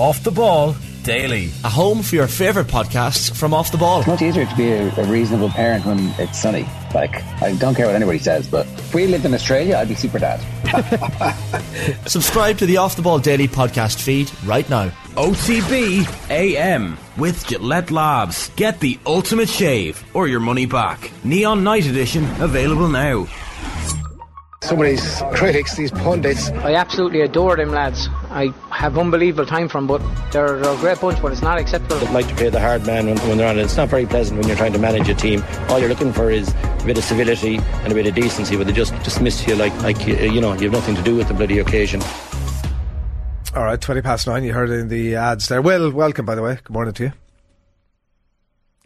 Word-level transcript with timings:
Off 0.00 0.24
the 0.24 0.30
Ball 0.30 0.74
Daily. 1.02 1.50
A 1.62 1.68
home 1.68 2.02
for 2.02 2.14
your 2.14 2.26
favourite 2.26 2.68
podcasts 2.68 3.36
from 3.36 3.52
Off 3.52 3.70
the 3.70 3.76
Ball. 3.76 3.98
It's 3.98 4.08
much 4.08 4.22
easier 4.22 4.46
to 4.46 4.56
be 4.56 4.72
a, 4.72 4.88
a, 4.96 5.04
reasonable 5.04 5.50
parent 5.50 5.84
when 5.84 5.98
it's 6.18 6.40
sunny. 6.40 6.66
Like, 6.94 7.22
I 7.42 7.54
don't 7.56 7.74
care 7.74 7.84
what 7.84 7.94
anybody 7.94 8.18
says, 8.18 8.48
but 8.48 8.66
if 8.66 8.94
we 8.94 9.06
lived 9.06 9.26
in 9.26 9.34
Australia, 9.34 9.76
I'd 9.76 9.88
be 9.88 9.94
super 9.94 10.18
dad. 10.18 10.40
Subscribe 12.06 12.56
to 12.56 12.64
the 12.64 12.78
Off 12.78 12.96
the 12.96 13.02
Ball 13.02 13.18
Daily 13.18 13.46
podcast 13.46 14.00
feed 14.00 14.30
right 14.46 14.68
now. 14.70 14.88
OTB 15.16 16.30
AM 16.30 16.96
with 17.18 17.46
Gillette 17.46 17.90
Labs. 17.90 18.48
Get 18.56 18.80
the 18.80 18.98
ultimate 19.04 19.50
shave 19.50 20.02
or 20.14 20.28
your 20.28 20.40
money 20.40 20.64
back. 20.64 21.10
Neon 21.24 21.62
Night 21.62 21.84
Edition 21.84 22.24
available 22.40 22.88
now. 22.88 23.26
Some 24.62 24.78
of 24.78 24.86
these 24.86 25.22
critics, 25.32 25.74
these 25.74 25.90
pundits. 25.90 26.50
I 26.50 26.74
absolutely 26.74 27.22
adore 27.22 27.56
them 27.56 27.70
lads. 27.70 28.08
I 28.28 28.52
have 28.70 28.98
unbelievable 28.98 29.46
time 29.46 29.68
for 29.68 29.78
them, 29.78 29.86
but 29.86 30.02
they're, 30.32 30.60
they're 30.60 30.74
a 30.74 30.76
great 30.76 31.00
bunch, 31.00 31.20
but 31.22 31.32
it's 31.32 31.40
not 31.40 31.58
acceptable. 31.58 31.98
They 31.98 32.12
like 32.12 32.28
to 32.28 32.34
play 32.34 32.50
the 32.50 32.60
hard 32.60 32.86
man 32.86 33.06
when, 33.06 33.18
when 33.20 33.38
they're 33.38 33.48
on 33.48 33.58
it. 33.58 33.62
It's 33.62 33.76
not 33.78 33.88
very 33.88 34.04
pleasant 34.04 34.38
when 34.38 34.46
you're 34.46 34.58
trying 34.58 34.74
to 34.74 34.78
manage 34.78 35.08
a 35.08 35.14
team. 35.14 35.42
All 35.70 35.78
you're 35.80 35.88
looking 35.88 36.12
for 36.12 36.30
is 36.30 36.50
a 36.50 36.82
bit 36.84 36.98
of 36.98 37.04
civility 37.04 37.56
and 37.56 37.90
a 37.90 37.94
bit 37.94 38.06
of 38.06 38.14
decency, 38.14 38.54
but 38.56 38.66
they 38.66 38.72
just 38.72 38.94
dismiss 39.02 39.46
you 39.48 39.56
like, 39.56 39.74
like 39.82 40.06
you, 40.06 40.14
you 40.16 40.42
know, 40.42 40.52
you 40.52 40.70
have 40.70 40.72
nothing 40.72 40.94
to 40.94 41.02
do 41.02 41.16
with 41.16 41.28
the 41.28 41.34
bloody 41.34 41.58
occasion. 41.58 42.02
All 43.56 43.64
right, 43.64 43.80
20 43.80 44.02
past 44.02 44.26
nine. 44.26 44.44
You 44.44 44.52
heard 44.52 44.68
it 44.68 44.74
in 44.74 44.88
the 44.88 45.16
ads 45.16 45.48
there. 45.48 45.62
Will, 45.62 45.90
welcome, 45.90 46.26
by 46.26 46.34
the 46.34 46.42
way. 46.42 46.58
Good 46.62 46.70
morning 46.70 46.94
to 46.94 47.04
you. 47.04 47.12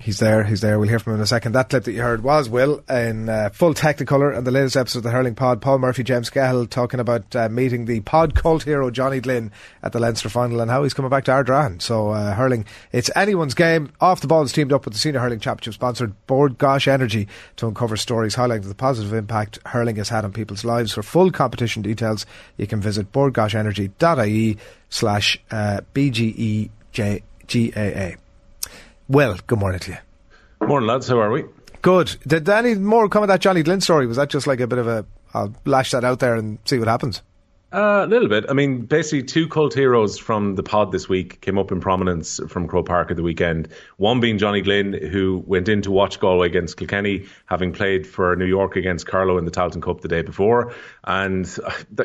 He's 0.04 0.18
there, 0.18 0.44
he's 0.44 0.60
there. 0.60 0.78
We'll 0.78 0.90
hear 0.90 0.98
from 0.98 1.14
him 1.14 1.20
in 1.20 1.22
a 1.22 1.26
second. 1.26 1.52
That 1.52 1.70
clip 1.70 1.84
that 1.84 1.92
you 1.92 2.02
heard 2.02 2.22
was 2.22 2.46
Will 2.46 2.84
in 2.90 3.30
uh, 3.30 3.48
full 3.54 3.72
Technicolor 3.72 4.36
and 4.36 4.46
the 4.46 4.50
latest 4.50 4.76
episode 4.76 4.98
of 4.98 5.04
the 5.04 5.10
Hurling 5.10 5.34
Pod. 5.34 5.62
Paul 5.62 5.78
Murphy, 5.78 6.02
James 6.02 6.28
Skehill 6.28 6.68
talking 6.68 7.00
about 7.00 7.34
uh, 7.34 7.48
meeting 7.48 7.86
the 7.86 8.00
pod 8.00 8.34
cult 8.34 8.64
hero 8.64 8.90
Johnny 8.90 9.20
Glynn 9.20 9.50
at 9.82 9.92
the 9.92 10.00
Leinster 10.00 10.28
final 10.28 10.60
and 10.60 10.70
how 10.70 10.82
he's 10.82 10.92
coming 10.92 11.08
back 11.08 11.24
to 11.24 11.30
Ardrahan. 11.30 11.80
So, 11.80 12.10
uh, 12.10 12.34
hurling, 12.34 12.66
it's 12.92 13.10
anyone's 13.16 13.54
game. 13.54 13.92
Off 13.98 14.20
the 14.20 14.26
ball 14.26 14.42
is 14.42 14.52
teamed 14.52 14.74
up 14.74 14.84
with 14.84 14.92
the 14.92 15.00
Senior 15.00 15.20
Hurling 15.20 15.40
Championship 15.40 15.72
sponsored 15.72 16.12
Bord 16.26 16.58
Gáis 16.58 16.86
Energy 16.86 17.26
to 17.56 17.66
uncover 17.66 17.96
stories 17.96 18.36
highlighting 18.36 18.68
the 18.68 18.74
positive 18.74 19.14
impact 19.14 19.58
hurling 19.64 19.96
has 19.96 20.10
had 20.10 20.26
on 20.26 20.34
people's 20.34 20.66
lives. 20.66 20.92
For 20.92 21.02
full 21.02 21.30
competition 21.30 21.80
details, 21.80 22.26
you 22.58 22.66
can 22.66 22.82
visit 22.82 23.10
bordgaisenergy.ie 23.10 24.58
slash 24.90 25.40
uh, 25.50 25.80
BGEGAA. 25.94 26.68
Well, 29.08 29.36
good 29.46 29.58
morning 29.58 29.80
to 29.80 29.90
you. 29.90 30.66
Morning, 30.66 30.88
lads. 30.88 31.08
How 31.08 31.20
are 31.20 31.30
we? 31.30 31.44
Good. 31.82 32.16
Did 32.26 32.48
any 32.48 32.74
more 32.74 33.08
come 33.10 33.22
of 33.22 33.28
that 33.28 33.40
Johnny 33.40 33.62
Glynn 33.62 33.82
story? 33.82 34.06
Was 34.06 34.16
that 34.16 34.30
just 34.30 34.46
like 34.46 34.60
a 34.60 34.66
bit 34.66 34.78
of 34.78 34.88
a, 34.88 35.04
I'll 35.34 35.54
lash 35.66 35.90
that 35.90 36.04
out 36.04 36.20
there 36.20 36.36
and 36.36 36.58
see 36.64 36.78
what 36.78 36.88
happens? 36.88 37.20
Uh, 37.74 38.04
a 38.04 38.06
little 38.06 38.28
bit. 38.28 38.44
I 38.48 38.52
mean, 38.52 38.82
basically, 38.82 39.24
two 39.24 39.48
cult 39.48 39.74
heroes 39.74 40.16
from 40.16 40.54
the 40.54 40.62
pod 40.62 40.92
this 40.92 41.08
week 41.08 41.40
came 41.40 41.58
up 41.58 41.72
in 41.72 41.80
prominence 41.80 42.38
from 42.46 42.68
Croke 42.68 42.86
Park 42.86 43.10
at 43.10 43.16
the 43.16 43.22
weekend. 43.24 43.66
One 43.96 44.20
being 44.20 44.38
Johnny 44.38 44.60
Glynn, 44.60 44.92
who 44.92 45.42
went 45.44 45.68
in 45.68 45.82
to 45.82 45.90
watch 45.90 46.20
Galway 46.20 46.46
against 46.46 46.76
Kilkenny, 46.76 47.26
having 47.46 47.72
played 47.72 48.06
for 48.06 48.36
New 48.36 48.44
York 48.44 48.76
against 48.76 49.08
Carlow 49.08 49.38
in 49.38 49.44
the 49.44 49.50
Tailteann 49.50 49.82
Cup 49.82 50.02
the 50.02 50.08
day 50.08 50.22
before. 50.22 50.72
And 51.02 51.52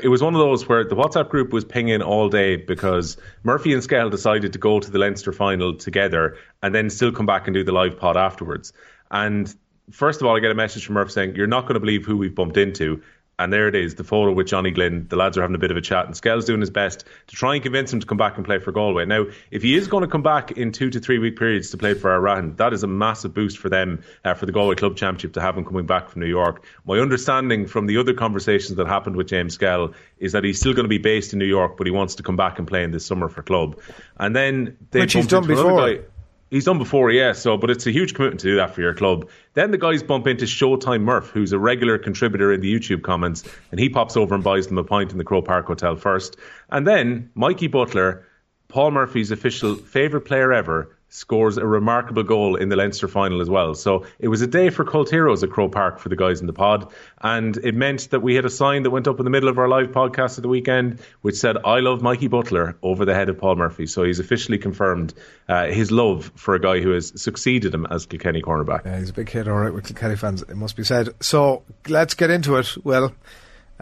it 0.02 0.08
was 0.08 0.23
one 0.23 0.34
of 0.34 0.39
those 0.39 0.67
where 0.67 0.84
the 0.84 0.95
WhatsApp 0.95 1.30
group 1.30 1.53
was 1.53 1.66
pinging 1.66 2.02
all 2.02 2.30
day 2.30 2.56
because 2.56 3.17
Murphy 3.44 3.72
and 3.72 3.83
Skehill 3.83 4.09
decided 4.09 4.54
to 4.54 4.58
go 4.58 4.80
to 4.80 4.89
the 4.89 4.98
Leinster 4.98 5.31
final 5.31 5.76
together 5.76 6.36
and 6.64 6.73
then 6.73 6.89
still 6.89 7.11
come 7.11 7.28
back 7.28 7.45
and 7.45 7.54
do 7.54 7.64
the 7.64 7.73
live 7.73 7.95
pod 7.95 8.17
afterwards. 8.17 8.73
And 9.11 9.56
first 9.92 10.20
of 10.20 10.28
all, 10.28 10.36
I 10.36 10.39
get 10.39 10.50
a 10.50 10.56
message 10.56 10.86
from 10.86 10.95
Murph 10.95 11.11
saying, 11.11 11.36
You're 11.36 11.45
not 11.45 11.64
going 11.64 11.76
to 11.76 11.80
believe 11.80 12.06
who 12.06 12.17
we've 12.17 12.33
bumped 12.33 12.58
into. 12.58 13.04
And 13.40 13.54
there 13.54 13.70
it 13.70 13.76
is, 13.76 13.95
the 13.95 14.04
photo 14.04 14.34
with 14.34 14.48
Johnny 14.48 14.70
Glynn. 14.70 15.08
The 15.08 15.16
lads 15.16 15.38
are 15.38 15.42
having 15.42 15.56
a 15.56 15.59
bit 15.59 15.72
of 15.72 15.78
a 15.78 15.82
chat, 15.82 16.06
and 16.06 16.14
Skehill's 16.14 16.44
doing 16.44 16.59
his 16.59 16.70
best 16.70 17.06
to 17.28 17.36
try 17.38 17.54
and 17.54 17.64
convince 17.64 17.94
him 17.94 18.02
to 18.02 18.06
come 18.06 18.18
back 18.18 18.36
and 18.36 18.45
play 18.45 18.59
for 18.59 18.73
Galway. 18.73 19.06
Now, 19.06 19.28
if 19.50 19.64
he 19.64 19.76
is 19.76 19.88
going 19.88 20.02
to 20.02 20.09
come 20.09 20.22
back 20.22 20.52
in 20.52 20.73
two 20.73 20.90
to 20.90 21.00
three 21.00 21.20
week 21.20 21.40
periods 21.40 21.70
to 21.70 21.78
play 21.78 21.94
for 21.94 22.14
Iran, 22.14 22.58
that 22.58 22.73
is 22.73 22.84
a 22.84 22.88
massive 22.88 23.34
boost 23.34 23.58
for 23.58 23.70
them 23.70 24.04
uh, 24.26 24.34
for 24.34 24.45
the 24.45 24.52
Galway 24.52 24.76
Club 24.76 24.98
Championship 24.98 25.34
to 25.34 25.42
have 25.42 25.58
him 25.58 25.64
coming 25.64 25.86
back 25.86 26.10
from 26.10 26.22
New 26.22 26.28
York. 26.28 26.66
My 26.86 27.00
understanding 27.00 27.66
from 27.66 27.86
the 27.86 27.95
other 27.95 28.14
conversations 28.14 28.76
that 28.76 28.88
happened 28.88 29.16
with 29.16 29.27
James 29.27 29.54
Skell 29.54 29.94
is 30.17 30.33
that 30.33 30.44
he's 30.44 30.60
still 30.60 30.73
going 30.73 30.83
to 30.83 30.89
be 30.89 30.98
based 30.98 31.32
in 31.32 31.39
New 31.39 31.45
York, 31.45 31.77
but 31.77 31.88
he 31.88 31.92
wants 31.92 32.16
to 32.16 32.23
come 32.23 32.36
back 32.36 32.60
and 32.60 32.67
play 32.67 32.83
in 32.83 32.92
this 32.92 33.06
summer 33.06 33.30
for 33.30 33.42
club. 33.42 33.80
And 34.17 34.36
then 34.36 34.76
they 34.92 35.00
which 35.00 35.14
he's 35.14 35.27
done 35.27 35.48
before. 35.48 35.95
Guy, 35.95 36.00
He's 36.49 36.65
done 36.65 36.80
before, 36.80 37.11
yeah. 37.11 37.33
So, 37.33 37.58
but 37.58 37.70
it's 37.70 37.86
a 37.86 37.92
huge 37.92 38.15
commitment 38.15 38.42
to 38.42 38.48
do 38.48 38.55
that 38.55 38.73
for 38.73 38.82
your 38.82 38.93
club. 38.93 39.30
Then 39.54 39.71
the 39.71 39.77
guys 39.77 40.02
bump 40.02 40.26
into 40.26 40.45
Showtime 40.45 41.02
Murph, 41.02 41.30
who's 41.30 41.54
a 41.54 41.60
regular 41.60 41.98
contributor 41.98 42.52
in 42.52 42.61
the 42.61 42.73
YouTube 42.73 43.04
comments, 43.04 43.43
and 43.71 43.80
he 43.80 43.89
pops 43.89 44.17
over 44.17 44.33
and 44.33 44.43
buys 44.43 44.67
them 44.67 44.77
a 44.77 44.83
pint 44.83 45.11
in 45.11 45.17
the 45.17 45.23
Croke 45.23 45.45
Park 45.45 45.67
Hotel 45.67 45.95
first. 45.95 46.38
And 46.70 46.88
then 46.88 47.30
Mikey 47.36 47.67
Butler, 47.67 48.26
Paul 48.67 48.92
Murphy's 48.92 49.32
official 49.32 49.76
favourite 49.76 50.26
player 50.26 50.52
ever, 50.52 50.98
scores 51.09 51.58
a 51.58 51.65
remarkable 51.65 52.23
goal 52.23 52.55
in 52.55 52.70
the 52.70 52.75
Leinster 52.75 53.08
final 53.08 53.42
as 53.42 53.49
well. 53.49 53.73
So 53.73 54.05
it 54.20 54.27
was 54.27 54.42
a 54.42 54.47
day 54.47 54.70
for 54.70 54.86
cult 54.86 55.09
heroes 55.09 55.43
at 55.43 55.49
Croke 55.49 55.71
Park 55.71 55.99
for 55.99 56.09
the 56.09 56.15
guys 56.15 56.39
in 56.39 56.47
the 56.47 56.53
pod. 56.53 56.92
And 57.20 57.58
it 57.58 57.75
meant 57.75 58.11
that 58.11 58.21
we 58.21 58.36
had 58.36 58.45
a 58.45 58.49
sign 58.49 58.83
that 58.83 58.92
went 58.92 59.08
up 59.08 59.20
in 59.20 59.25
the 59.25 59.31
middle 59.31 59.49
of 59.49 59.58
our 59.58 59.67
live 59.67 59.87
podcast 59.87 60.37
of 60.37 60.43
the 60.43 60.49
weekend, 60.49 60.99
which 61.21 61.36
said, 61.36 61.58
I 61.65 61.80
love 61.80 62.02
Mikey 62.02 62.27
Butler 62.27 62.77
over 62.81 63.05
the 63.05 63.14
head 63.14 63.30
of 63.30 63.37
Paul 63.37 63.55
Murphy. 63.55 63.87
So 63.87 64.03
he's 64.03 64.20
officially 64.20 64.58
confirmed 64.58 65.14
uh, 65.47 65.65
his 65.65 65.92
love 65.92 66.31
for 66.36 66.55
a 66.55 66.59
guy 66.59 66.80
who 66.80 66.92
has 66.92 67.20
succeeded 67.21 67.73
him 67.73 67.87
as 67.89 68.05
Kilkenny 68.05 68.41
cornerback. 68.41 68.86
Yeah, 68.86 68.99
he's 68.99 69.09
a 69.09 69.14
big 69.14 69.30
hit, 69.30 69.47
all 69.47 69.58
right, 69.58 69.73
with 69.73 69.86
Kilkenny 69.86 70.15
fans, 70.15 70.43
it 70.43 70.55
must 70.55 70.76
be 70.76 70.83
said. 70.83 71.09
So 71.21 71.64
let's 71.87 72.14
get 72.14 72.30
into 72.30 72.55
it. 72.58 72.77
Well, 72.83 73.14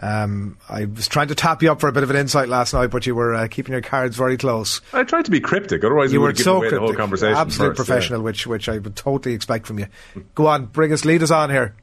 um, 0.00 0.58
I 0.68 0.84
was 0.84 1.08
trying 1.08 1.28
to 1.28 1.34
tap 1.34 1.62
you 1.62 1.72
up 1.72 1.80
for 1.80 1.88
a 1.88 1.92
bit 1.92 2.02
of 2.02 2.10
an 2.10 2.16
insight 2.16 2.48
last 2.48 2.72
night, 2.72 2.88
but 2.88 3.06
you 3.06 3.14
were 3.14 3.34
uh, 3.34 3.48
keeping 3.48 3.72
your 3.72 3.82
cards 3.82 4.16
very 4.16 4.36
close. 4.36 4.80
I 4.92 5.02
tried 5.04 5.24
to 5.24 5.30
be 5.30 5.40
cryptic, 5.40 5.82
otherwise 5.84 6.12
you 6.12 6.20
we 6.20 6.28
were 6.28 6.34
so 6.34 6.56
away 6.56 6.68
cryptic, 6.68 6.80
the 6.80 6.86
whole 6.86 6.94
conversation. 6.94 7.36
absolute 7.36 7.70
first, 7.70 7.76
professional, 7.76 8.20
yeah. 8.20 8.24
which 8.24 8.46
which 8.46 8.68
I 8.68 8.78
would 8.78 8.96
totally 8.96 9.34
expect 9.34 9.66
from 9.66 9.78
you. 9.78 9.86
Go 10.34 10.46
on, 10.46 10.66
bring 10.66 10.92
us, 10.92 11.04
lead 11.04 11.22
us 11.22 11.30
on 11.30 11.50
here. 11.50 11.74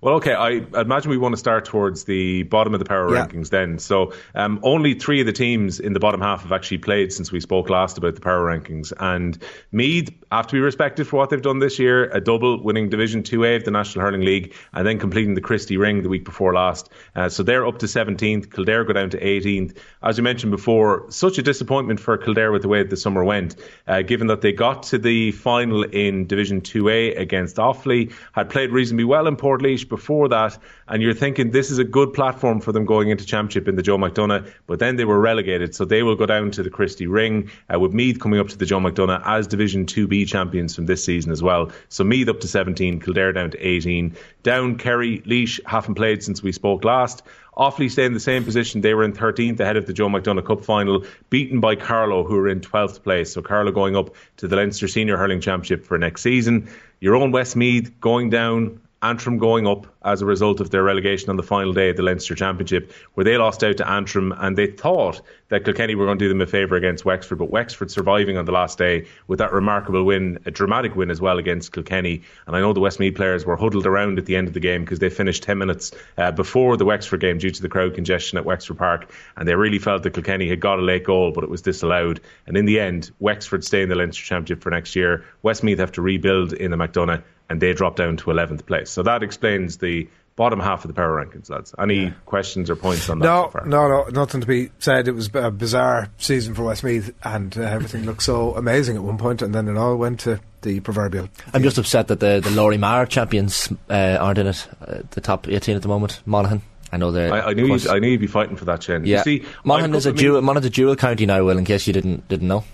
Well, 0.00 0.14
okay. 0.16 0.32
I 0.34 0.62
imagine 0.80 1.10
we 1.10 1.18
want 1.18 1.32
to 1.32 1.38
start 1.38 1.64
towards 1.64 2.04
the 2.04 2.44
bottom 2.44 2.72
of 2.74 2.78
the 2.78 2.84
power 2.86 3.12
Yeah. 3.12 3.26
rankings 3.26 3.50
then. 3.50 3.78
So, 3.78 4.12
um, 4.34 4.60
only 4.62 4.94
three 4.94 5.20
of 5.20 5.26
the 5.26 5.32
teams 5.32 5.80
in 5.80 5.92
the 5.92 6.00
bottom 6.00 6.20
half 6.20 6.42
have 6.42 6.52
actually 6.52 6.78
played 6.78 7.12
since 7.12 7.32
we 7.32 7.40
spoke 7.40 7.68
last 7.68 7.98
about 7.98 8.14
the 8.14 8.20
power 8.20 8.44
rankings. 8.46 8.92
And 8.98 9.36
Meath 9.72 10.10
have 10.30 10.46
to 10.48 10.52
be 10.52 10.60
respected 10.60 11.06
for 11.06 11.16
what 11.16 11.30
they've 11.30 11.42
done 11.42 11.58
this 11.58 11.78
year 11.78 12.04
a 12.04 12.20
double, 12.20 12.62
winning 12.62 12.88
Division 12.90 13.22
2A 13.22 13.56
of 13.56 13.64
the 13.64 13.70
National 13.70 14.04
Hurling 14.04 14.22
League, 14.22 14.54
and 14.72 14.86
then 14.86 14.98
completing 14.98 15.34
the 15.34 15.40
Christy 15.40 15.76
Ring 15.76 16.02
the 16.02 16.08
week 16.08 16.24
before 16.24 16.54
last. 16.54 16.90
Uh, 17.16 17.28
so 17.28 17.42
they're 17.42 17.66
up 17.66 17.78
to 17.78 17.86
17th. 17.86 18.52
Kildare 18.52 18.84
go 18.84 18.92
down 18.92 19.10
to 19.10 19.18
18th. 19.20 19.76
As 20.02 20.16
you 20.16 20.22
mentioned 20.22 20.52
before, 20.52 21.06
such 21.10 21.38
a 21.38 21.42
disappointment 21.42 21.98
for 21.98 22.16
Kildare 22.16 22.52
with 22.52 22.62
the 22.62 22.68
way 22.68 22.82
that 22.82 22.90
the 22.90 22.96
summer 22.96 23.24
went, 23.24 23.56
uh, 23.86 24.02
given 24.02 24.28
that 24.28 24.42
they 24.42 24.52
got 24.52 24.84
to 24.84 24.98
the 24.98 25.32
final 25.32 25.82
in 25.82 26.26
Division 26.26 26.60
2A 26.60 27.18
against 27.18 27.56
Offaly, 27.56 28.12
had 28.32 28.48
played 28.50 28.70
reasonably 28.70 29.04
well 29.04 29.26
in 29.26 29.36
Portlaoise 29.36 29.87
before 29.88 30.28
that, 30.28 30.58
and 30.86 31.02
you're 31.02 31.14
thinking 31.14 31.50
this 31.50 31.70
is 31.70 31.78
a 31.78 31.84
good 31.84 32.12
platform 32.12 32.60
for 32.60 32.72
them 32.72 32.84
going 32.84 33.10
into 33.10 33.24
Championship 33.24 33.68
in 33.68 33.76
the 33.76 33.82
Joe 33.82 33.98
McDonagh, 33.98 34.52
but 34.66 34.78
then 34.78 34.96
they 34.96 35.04
were 35.04 35.20
relegated, 35.20 35.74
so 35.74 35.84
they 35.84 36.02
will 36.02 36.16
go 36.16 36.26
down 36.26 36.50
to 36.52 36.62
the 36.62 36.70
Christy 36.70 37.06
Ring, 37.06 37.50
uh, 37.72 37.78
with 37.78 37.92
Meath 37.92 38.20
coming 38.20 38.40
up 38.40 38.48
to 38.48 38.58
the 38.58 38.66
Joe 38.66 38.80
McDonagh 38.80 39.22
as 39.24 39.46
Division 39.46 39.86
2B 39.86 40.26
champions 40.28 40.74
from 40.74 40.86
this 40.86 41.04
season 41.04 41.32
as 41.32 41.42
well. 41.42 41.70
So 41.88 42.04
Meath 42.04 42.28
up 42.28 42.40
to 42.40 42.48
17, 42.48 43.00
Kildare 43.00 43.32
down 43.32 43.50
to 43.50 43.58
18. 43.58 44.16
Down 44.42 44.76
Kerry, 44.76 45.22
Laois 45.26 45.60
haven't 45.66 45.94
played 45.94 46.22
since 46.22 46.42
we 46.42 46.52
spoke 46.52 46.84
last. 46.84 47.22
Offaly 47.58 47.90
stay 47.90 48.04
in 48.04 48.14
the 48.14 48.20
same 48.20 48.44
position. 48.44 48.82
They 48.82 48.94
were 48.94 49.02
in 49.02 49.12
13th 49.12 49.58
ahead 49.58 49.76
of 49.76 49.86
the 49.86 49.92
Joe 49.92 50.08
McDonagh 50.08 50.46
Cup 50.46 50.64
final, 50.64 51.04
beaten 51.28 51.58
by 51.58 51.74
Carlow, 51.74 52.22
who 52.22 52.36
are 52.36 52.48
in 52.48 52.60
12th 52.60 53.02
place. 53.02 53.32
So 53.32 53.42
Carlow 53.42 53.72
going 53.72 53.96
up 53.96 54.14
to 54.36 54.46
the 54.46 54.54
Leinster 54.54 54.86
Senior 54.86 55.16
Hurling 55.16 55.40
Championship 55.40 55.84
for 55.84 55.98
next 55.98 56.22
season. 56.22 56.70
Your 57.00 57.16
own 57.16 57.32
Westmeath 57.32 58.00
going 58.00 58.30
down, 58.30 58.80
Antrim 59.02 59.38
going 59.38 59.66
up 59.66 59.86
as 60.02 60.22
a 60.22 60.26
result 60.26 60.60
of 60.60 60.70
their 60.70 60.82
relegation 60.82 61.30
on 61.30 61.36
the 61.36 61.42
final 61.42 61.72
day 61.72 61.90
of 61.90 61.96
the 61.96 62.02
Leinster 62.02 62.34
Championship, 62.34 62.92
where 63.14 63.22
they 63.22 63.36
lost 63.36 63.62
out 63.62 63.76
to 63.76 63.88
Antrim 63.88 64.32
and 64.32 64.56
they 64.56 64.66
thought 64.66 65.20
that 65.48 65.64
Kilkenny 65.64 65.94
were 65.94 66.06
going 66.06 66.18
to 66.18 66.24
do 66.24 66.28
them 66.28 66.40
a 66.40 66.46
favour 66.46 66.74
against 66.74 67.04
Wexford, 67.04 67.38
but 67.38 67.50
Wexford 67.50 67.90
surviving 67.90 68.36
on 68.36 68.44
the 68.44 68.52
last 68.52 68.76
day 68.76 69.06
with 69.28 69.38
that 69.38 69.52
remarkable 69.52 70.02
win, 70.02 70.38
a 70.46 70.50
dramatic 70.50 70.96
win 70.96 71.10
as 71.10 71.20
well 71.20 71.38
against 71.38 71.72
Kilkenny. 71.72 72.22
And 72.46 72.56
I 72.56 72.60
know 72.60 72.72
the 72.72 72.80
Westmeath 72.80 73.14
players 73.14 73.46
were 73.46 73.56
huddled 73.56 73.86
around 73.86 74.18
at 74.18 74.26
the 74.26 74.34
end 74.34 74.48
of 74.48 74.54
the 74.54 74.60
game 74.60 74.84
because 74.84 74.98
they 74.98 75.10
finished 75.10 75.44
10 75.44 75.58
minutes 75.58 75.92
uh, 76.16 76.32
before 76.32 76.76
the 76.76 76.84
Wexford 76.84 77.20
game 77.20 77.38
due 77.38 77.50
to 77.50 77.62
the 77.62 77.68
crowd 77.68 77.94
congestion 77.94 78.36
at 78.36 78.44
Wexford 78.44 78.78
Park, 78.78 79.12
and 79.36 79.46
they 79.46 79.54
really 79.54 79.78
felt 79.78 80.02
that 80.02 80.14
Kilkenny 80.14 80.48
had 80.48 80.60
got 80.60 80.80
a 80.80 80.82
late 80.82 81.04
goal, 81.04 81.30
but 81.30 81.44
it 81.44 81.50
was 81.50 81.62
disallowed. 81.62 82.20
And 82.46 82.56
in 82.56 82.64
the 82.64 82.80
end, 82.80 83.12
Wexford 83.20 83.64
stay 83.64 83.82
in 83.82 83.88
the 83.88 83.94
Leinster 83.94 84.24
Championship 84.24 84.62
for 84.62 84.70
next 84.70 84.96
year. 84.96 85.24
Westmeath 85.42 85.78
have 85.78 85.92
to 85.92 86.02
rebuild 86.02 86.52
in 86.52 86.72
the 86.72 86.76
McDonagh 86.76 87.22
and 87.48 87.60
they 87.60 87.72
drop 87.72 87.96
down 87.96 88.16
to 88.18 88.24
11th 88.26 88.66
place. 88.66 88.90
So 88.90 89.02
that 89.02 89.22
explains 89.22 89.78
the 89.78 90.08
bottom 90.36 90.60
half 90.60 90.84
of 90.84 90.88
the 90.88 90.94
power 90.94 91.24
rankings, 91.24 91.50
lads. 91.50 91.74
Any 91.78 92.12
questions 92.26 92.70
or 92.70 92.76
points 92.76 93.08
on 93.10 93.18
that 93.18 93.24
No, 93.24 93.44
so 93.46 93.50
far? 93.58 93.66
no, 93.66 93.88
no, 93.88 94.04
nothing 94.10 94.40
to 94.40 94.46
be 94.46 94.70
said. 94.78 95.08
It 95.08 95.12
was 95.12 95.28
a 95.34 95.50
bizarre 95.50 96.08
season 96.18 96.54
for 96.54 96.62
Westmeath, 96.62 97.12
and 97.24 97.56
uh, 97.58 97.62
everything 97.62 98.04
looked 98.04 98.22
so 98.22 98.54
amazing 98.54 98.96
at 98.96 99.02
one 99.02 99.18
point, 99.18 99.42
and 99.42 99.52
then 99.54 99.66
it 99.66 99.76
all 99.76 99.96
went 99.96 100.20
to 100.20 100.38
the 100.62 100.78
proverbial. 100.80 101.28
I'm 101.52 101.62
just 101.64 101.76
upset 101.78 102.06
that 102.08 102.20
the, 102.20 102.40
the 102.40 102.50
Lory 102.50 102.78
Meagher 102.78 103.08
champions 103.08 103.72
uh, 103.90 104.18
aren't 104.20 104.38
in 104.38 104.46
it. 104.46 104.68
Uh, 104.80 104.98
the 105.10 105.20
top 105.20 105.48
18 105.48 105.74
at 105.74 105.82
the 105.82 105.88
moment, 105.88 106.20
Monaghan. 106.24 106.62
I 106.92 106.96
know 106.98 107.10
that. 107.12 107.32
I, 107.32 107.40
I 107.50 107.52
knew 107.52 107.66
you'd, 107.66 107.86
I 107.88 107.98
knew 107.98 108.08
you'd 108.10 108.20
be 108.20 108.26
fighting 108.28 108.56
for 108.56 108.64
that, 108.66 108.82
Shane. 108.82 109.04
Yeah, 109.04 109.18
You 109.18 109.22
see, 109.24 109.44
Monaghan 109.64 109.94
is 109.94 110.06
a 110.06 110.10
got- 110.12 110.20
I 110.20 110.22
mean- 110.22 110.30
dual. 110.32 110.42
Monaghan's 110.42 110.66
a 110.66 110.70
dual 110.70 110.96
county 110.96 111.26
now. 111.26 111.44
Will, 111.44 111.58
in 111.58 111.64
case 111.64 111.86
you 111.86 111.92
didn't 111.92 112.26
didn't 112.28 112.48
know. 112.48 112.64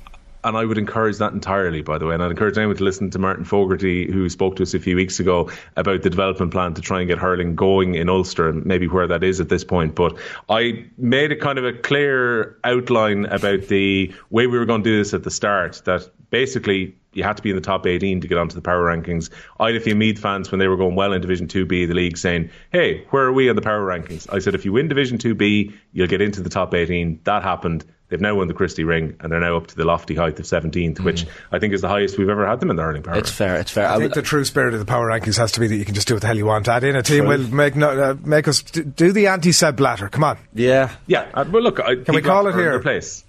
And 0.44 0.56
I 0.56 0.64
would 0.64 0.78
encourage 0.78 1.18
that 1.18 1.32
entirely, 1.32 1.82
by 1.82 1.98
the 1.98 2.06
way. 2.06 2.14
And 2.14 2.22
I'd 2.22 2.30
encourage 2.30 2.58
anyone 2.58 2.76
to 2.76 2.84
listen 2.84 3.10
to 3.10 3.18
Martin 3.18 3.44
Fogarty, 3.44 4.10
who 4.10 4.28
spoke 4.28 4.56
to 4.56 4.62
us 4.62 4.74
a 4.74 4.78
few 4.78 4.94
weeks 4.94 5.18
ago 5.18 5.50
about 5.76 6.02
the 6.02 6.10
development 6.10 6.52
plan 6.52 6.74
to 6.74 6.82
try 6.82 7.00
and 7.00 7.08
get 7.08 7.18
hurling 7.18 7.56
going 7.56 7.94
in 7.94 8.08
Ulster 8.08 8.48
and 8.48 8.64
maybe 8.66 8.86
where 8.86 9.06
that 9.06 9.24
is 9.24 9.40
at 9.40 9.48
this 9.48 9.64
point. 9.64 9.94
But 9.94 10.18
I 10.48 10.86
made 10.98 11.32
a 11.32 11.36
kind 11.36 11.58
of 11.58 11.64
a 11.64 11.72
clear 11.72 12.58
outline 12.62 13.24
about 13.26 13.68
the 13.68 14.12
way 14.30 14.46
we 14.46 14.58
were 14.58 14.66
going 14.66 14.84
to 14.84 14.90
do 14.90 14.98
this 14.98 15.14
at 15.14 15.24
the 15.24 15.30
start 15.30 15.82
that 15.86 16.08
basically 16.30 16.94
you 17.14 17.22
had 17.22 17.36
to 17.36 17.42
be 17.42 17.50
in 17.50 17.56
the 17.56 17.62
top 17.62 17.86
18 17.86 18.20
to 18.20 18.28
get 18.28 18.38
onto 18.38 18.54
the 18.54 18.60
power 18.60 18.84
rankings. 18.84 19.30
I 19.58 19.68
had 19.68 19.76
a 19.76 19.80
few 19.80 19.94
Meath 19.94 20.18
fans 20.18 20.50
when 20.50 20.58
they 20.58 20.68
were 20.68 20.76
going 20.76 20.96
well 20.96 21.12
in 21.12 21.20
Division 21.20 21.46
2B 21.46 21.84
of 21.84 21.88
the 21.88 21.94
league 21.94 22.18
saying, 22.18 22.50
hey, 22.72 23.04
where 23.10 23.24
are 23.24 23.32
we 23.32 23.48
on 23.48 23.56
the 23.56 23.62
power 23.62 23.86
rankings? 23.86 24.26
I 24.32 24.40
said, 24.40 24.54
if 24.54 24.64
you 24.64 24.72
win 24.72 24.88
Division 24.88 25.18
2B, 25.18 25.72
you'll 25.92 26.08
get 26.08 26.20
into 26.20 26.42
the 26.42 26.50
top 26.50 26.74
18. 26.74 27.20
That 27.24 27.42
happened. 27.42 27.84
They've 28.14 28.20
now 28.20 28.36
won 28.36 28.46
the 28.46 28.54
Christy 28.54 28.84
Ring 28.84 29.16
and 29.18 29.32
they're 29.32 29.40
now 29.40 29.56
up 29.56 29.66
to 29.66 29.74
the 29.74 29.84
lofty 29.84 30.14
height 30.14 30.38
of 30.38 30.44
17th, 30.44 31.00
which 31.00 31.26
I 31.50 31.58
think 31.58 31.74
is 31.74 31.80
the 31.80 31.88
highest 31.88 32.16
we've 32.16 32.28
ever 32.28 32.46
had 32.46 32.60
them 32.60 32.70
in 32.70 32.76
the 32.76 32.82
hurling 32.84 33.02
power. 33.02 33.16
It's 33.18 33.28
fair. 33.28 33.56
It's 33.56 33.72
fair. 33.72 33.88
I 33.88 33.94
I 33.94 33.98
think 33.98 34.14
would- 34.14 34.14
the 34.14 34.22
true 34.22 34.44
spirit 34.44 34.72
of 34.72 34.78
the 34.78 34.86
power 34.86 35.08
rankings 35.08 35.36
has 35.38 35.50
to 35.50 35.58
be 35.60 35.66
that 35.66 35.74
you 35.74 35.84
can 35.84 35.96
just 35.96 36.06
do 36.06 36.14
what 36.14 36.20
the 36.20 36.28
hell 36.28 36.36
you 36.36 36.46
want. 36.46 36.68
Add 36.68 36.84
in 36.84 36.94
a 36.94 37.02
team 37.02 37.26
will 37.26 37.38
make 37.38 37.74
no, 37.74 37.88
uh, 37.90 38.14
make 38.24 38.46
us 38.46 38.62
d- 38.62 38.82
do 38.82 39.10
the 39.10 39.26
anti 39.26 39.50
Sepp 39.50 39.74
Blatter. 39.74 40.08
Come 40.08 40.22
on. 40.22 40.38
yeah. 40.54 40.92
Yeah, 41.08 41.26
uh, 41.34 41.44
well, 41.50 41.60
look, 41.64 41.80
I, 41.80 41.96
Can 41.96 42.14
we 42.14 42.22
call 42.22 42.46
it 42.46 42.54
here? 42.54 42.70
Their 42.70 42.78
place. 42.78 43.24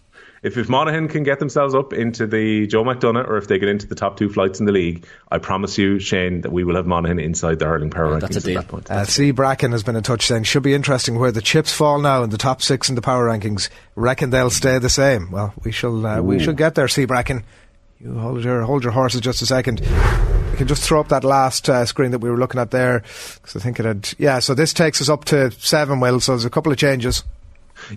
If 0.46 0.60
if 0.60 0.70
Monaghan 0.70 1.08
can 1.08 1.24
get 1.24 1.40
themselves 1.40 1.74
up 1.74 1.92
into 1.92 2.28
the 2.28 2.68
Joe 2.68 2.84
McDonagh, 2.84 3.28
or 3.28 3.38
if 3.38 3.48
they 3.48 3.58
get 3.58 3.68
into 3.68 3.88
the 3.88 3.96
top 3.96 4.16
two 4.16 4.30
flights 4.30 4.60
in 4.60 4.68
the 4.68 4.72
league, 4.72 5.04
I 5.32 5.40
promise 5.40 5.76
you, 5.76 5.98
Shane, 5.98 6.42
that 6.42 6.52
we 6.52 6.64
will 6.64 6.76
have 6.76 6.86
Monaghan 6.86 7.18
inside 7.18 7.58
the 7.58 7.66
hurling 7.66 7.90
power 7.90 8.12
rankings 8.12 8.30
that's 8.30 8.46
a 8.46 8.52
at 8.52 8.56
that 8.58 8.68
point. 8.68 8.92
Uh, 8.92 9.06
C. 9.06 9.32
Bracken 9.32 9.72
has 9.72 9.82
been 9.82 9.96
in 9.96 10.04
touch 10.04 10.28
saying 10.28 10.44
should 10.44 10.62
be 10.62 10.76
interesting 10.76 11.18
where 11.18 11.32
the 11.32 11.42
chips 11.42 11.74
fall 11.74 11.98
now 11.98 12.22
in 12.22 12.30
the 12.30 12.38
top 12.38 12.62
six 12.62 12.90
in 12.90 12.94
the 12.94 13.02
power 13.02 13.28
rankings. 13.28 13.70
Reckon 13.96 14.30
they'll 14.30 14.52
stay 14.52 14.78
the 14.78 14.88
same. 14.88 15.32
Well, 15.32 15.52
we 15.64 15.72
shall 15.72 16.06
uh, 16.06 16.22
we 16.22 16.38
shall 16.38 16.54
get 16.54 16.76
there. 16.76 16.88
C. 16.88 17.06
Bracken, 17.06 17.44
you 18.00 18.14
hold 18.14 18.44
your 18.44 18.62
hold 18.62 18.84
your 18.84 18.94
horses 18.94 19.22
just 19.22 19.42
a 19.42 19.48
second. 19.48 19.80
We 19.80 20.58
can 20.58 20.68
just 20.68 20.84
throw 20.84 21.00
up 21.00 21.08
that 21.08 21.24
last 21.24 21.68
uh, 21.70 21.88
screen 21.88 22.12
that 22.12 22.20
we 22.20 22.30
were 22.30 22.38
looking 22.38 22.62
at 22.62 22.70
there 22.70 23.00
because 23.00 23.56
I 23.56 23.60
think 23.62 23.80
it 23.80 23.86
had 23.86 24.14
yeah. 24.20 24.38
So 24.38 24.54
this 24.54 24.74
takes 24.74 25.02
us 25.02 25.10
up 25.10 25.26
to 25.26 25.50
seven. 25.50 26.00
Will 26.00 26.20
so 26.20 26.34
there's 26.34 26.46
a 26.46 26.52
couple 26.52 26.72
of 26.72 26.78
changes. 26.78 27.24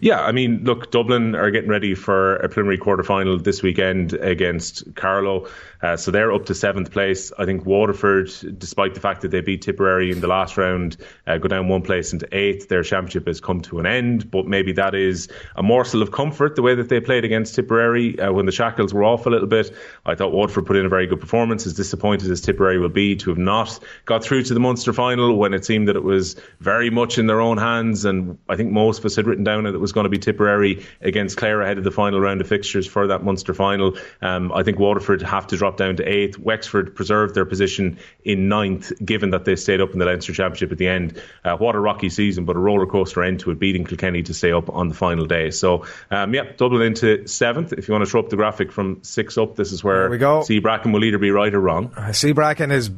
Yeah, 0.01 0.21
I 0.21 0.33
mean, 0.33 0.65
look, 0.65 0.91
Dublin 0.91 1.35
are 1.35 1.51
getting 1.51 1.71
ready 1.71 1.95
for 1.95 2.37
a 2.37 2.49
preliminary 2.49 2.79
quarter 2.79 3.03
final 3.03 3.39
this 3.39 3.63
weekend 3.63 4.13
against 4.15 4.95
Carlow. 4.95 5.49
Uh, 5.83 5.97
so 5.97 6.11
they're 6.11 6.33
up 6.33 6.47
to 6.47 6.55
seventh 6.55 6.91
place. 6.91 7.33
I 7.39 7.45
think 7.45 7.65
Waterford, 7.65 8.31
despite 8.59 8.95
the 8.95 9.01
fact 9.01 9.23
that 9.23 9.31
they 9.31 9.41
beat 9.41 9.63
Tipperary 9.63 10.11
in 10.11 10.21
the 10.21 10.27
last 10.27 10.57
round, 10.57 10.97
uh, 11.27 11.39
go 11.39 11.49
down 11.49 11.69
one 11.69 11.83
place 11.83 12.13
into 12.13 12.29
eighth. 12.37 12.69
Their 12.69 12.83
championship 12.83 13.27
has 13.29 13.41
come 13.41 13.61
to 13.63 13.79
an 13.79 13.87
end, 13.87 14.31
but 14.31 14.47
maybe 14.47 14.73
that 14.73 14.95
is 14.95 15.29
a 15.55 15.63
morsel 15.63 16.03
of 16.03 16.11
comfort 16.11 16.57
the 16.57 16.63
way 16.63 16.75
that 16.75 16.89
they 16.89 17.01
played 17.01 17.25
against 17.25 17.55
Tipperary 17.55 18.19
uh, 18.19 18.33
when 18.33 18.47
the 18.47 18.53
shackles 18.53 18.93
were 18.93 19.05
off 19.05 19.27
a 19.27 19.31
little 19.31 19.47
bit. 19.47 19.73
I 20.05 20.17
thought 20.17 20.33
Waterford 20.33 20.67
put 20.67 20.77
in 20.77 20.85
a 20.85 20.89
very 20.89 21.07
good 21.07 21.21
performance, 21.21 21.67
as 21.67 21.75
disappointed 21.75 22.31
as 22.31 22.41
Tipperary 22.41 22.79
will 22.79 22.89
be 22.89 23.15
to 23.17 23.31
have 23.31 23.39
not 23.39 23.79
got 24.05 24.25
through 24.25 24.43
to 24.45 24.55
the 24.55 24.61
Munster 24.61 24.93
final 24.93 25.37
when 25.37 25.55
it 25.55 25.65
seemed 25.65 25.87
that 25.87 25.97
it 25.97 26.03
was 26.03 26.35
very 26.61 26.91
much 26.91 27.19
in 27.19 27.29
their 27.29 27.41
own 27.41 27.57
hands. 27.57 28.05
And 28.05 28.37
I 28.49 28.57
think 28.57 28.73
most 28.73 28.99
of 28.99 29.05
us 29.05 29.15
had 29.15 29.27
written 29.27 29.45
down 29.45 29.67
that 29.73 29.76
it 29.79 29.81
was 29.81 29.93
going 29.93 30.05
to 30.05 30.11
be 30.11 30.19
Tipperary 30.19 30.85
against 31.00 31.37
Clare 31.37 31.61
ahead 31.62 31.79
of 31.79 31.85
the 31.85 31.91
final 31.91 32.20
round 32.20 32.41
of 32.41 32.49
fixtures 32.49 32.87
for 32.87 33.06
that 33.09 33.23
Munster 33.23 33.55
final. 33.55 33.97
Um, 34.20 34.53
I 34.53 34.62
think 34.62 34.79
Waterford 34.79 35.23
have 35.23 35.47
to 35.49 35.56
drop 35.56 35.76
down 35.76 35.97
to 35.97 36.05
eighth. 36.09 36.38
Wexford 36.38 36.94
preserved 36.94 37.35
their 37.35 37.44
position 37.44 37.99
in 38.25 38.49
ninth, 38.49 38.93
given 39.05 39.31
that 39.31 39.44
they 39.44 39.56
stayed 39.56 39.81
up 39.81 39.93
in 39.93 39.99
the 39.99 40.06
Leinster 40.06 40.32
Championship 40.32 40.73
at 40.73 40.79
the 40.79 40.88
end. 40.88 41.23
Uh, 41.44 41.56
what 41.56 41.75
a 41.75 41.81
rocky 41.81 42.09
season, 42.09 42.44
but 42.44 42.56
a 42.56 42.59
roller 42.59 42.87
coaster 42.87 43.23
end 43.23 43.41
to 43.41 43.50
it, 43.50 43.59
beating 43.59 43.85
Kilkenny 43.85 44.23
to 44.25 44.35
stay 44.35 44.53
up 44.53 44.70
on 44.70 44.88
the 44.88 44.94
final 44.94 45.26
day. 45.26 45.50
So, 45.50 45.87
um, 46.11 46.35
yeah, 46.35 46.44
Dublin 46.56 46.82
into 46.82 47.26
seventh. 47.26 47.73
If 47.73 47.88
you 47.88 47.93
want 47.93 48.05
to 48.05 48.11
throw 48.11 48.21
up 48.21 48.29
the 48.29 48.37
graphic 48.37 48.73
from 48.73 49.03
six 49.03 49.38
up, 49.38 49.56
this 49.56 49.73
is 49.73 49.85
where 49.85 50.03
There 50.03 50.11
we 50.11 50.19
go. 50.19 50.43
C. 50.43 50.59
Bracken 50.59 50.93
will 50.93 51.05
either 51.05 51.19
be 51.19 51.31
right 51.31 51.53
or 51.53 51.61
wrong. 51.61 51.93
Uh, 51.97 52.12
C. 52.12 52.32
Bracken 52.32 52.71
is 52.71 52.91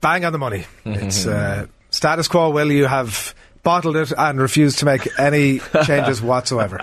bang 0.00 0.24
on 0.24 0.32
the 0.32 0.38
money. 0.38 0.64
It's 0.84 1.26
uh, 1.26 1.66
status 1.90 2.28
quo. 2.28 2.50
Will 2.50 2.70
you 2.70 2.86
have 2.86 3.34
bottled 3.62 3.96
it 3.96 4.12
and 4.16 4.40
refused 4.40 4.78
to 4.80 4.84
make 4.84 5.18
any 5.18 5.58
changes 5.84 6.20
whatsoever? 6.20 6.78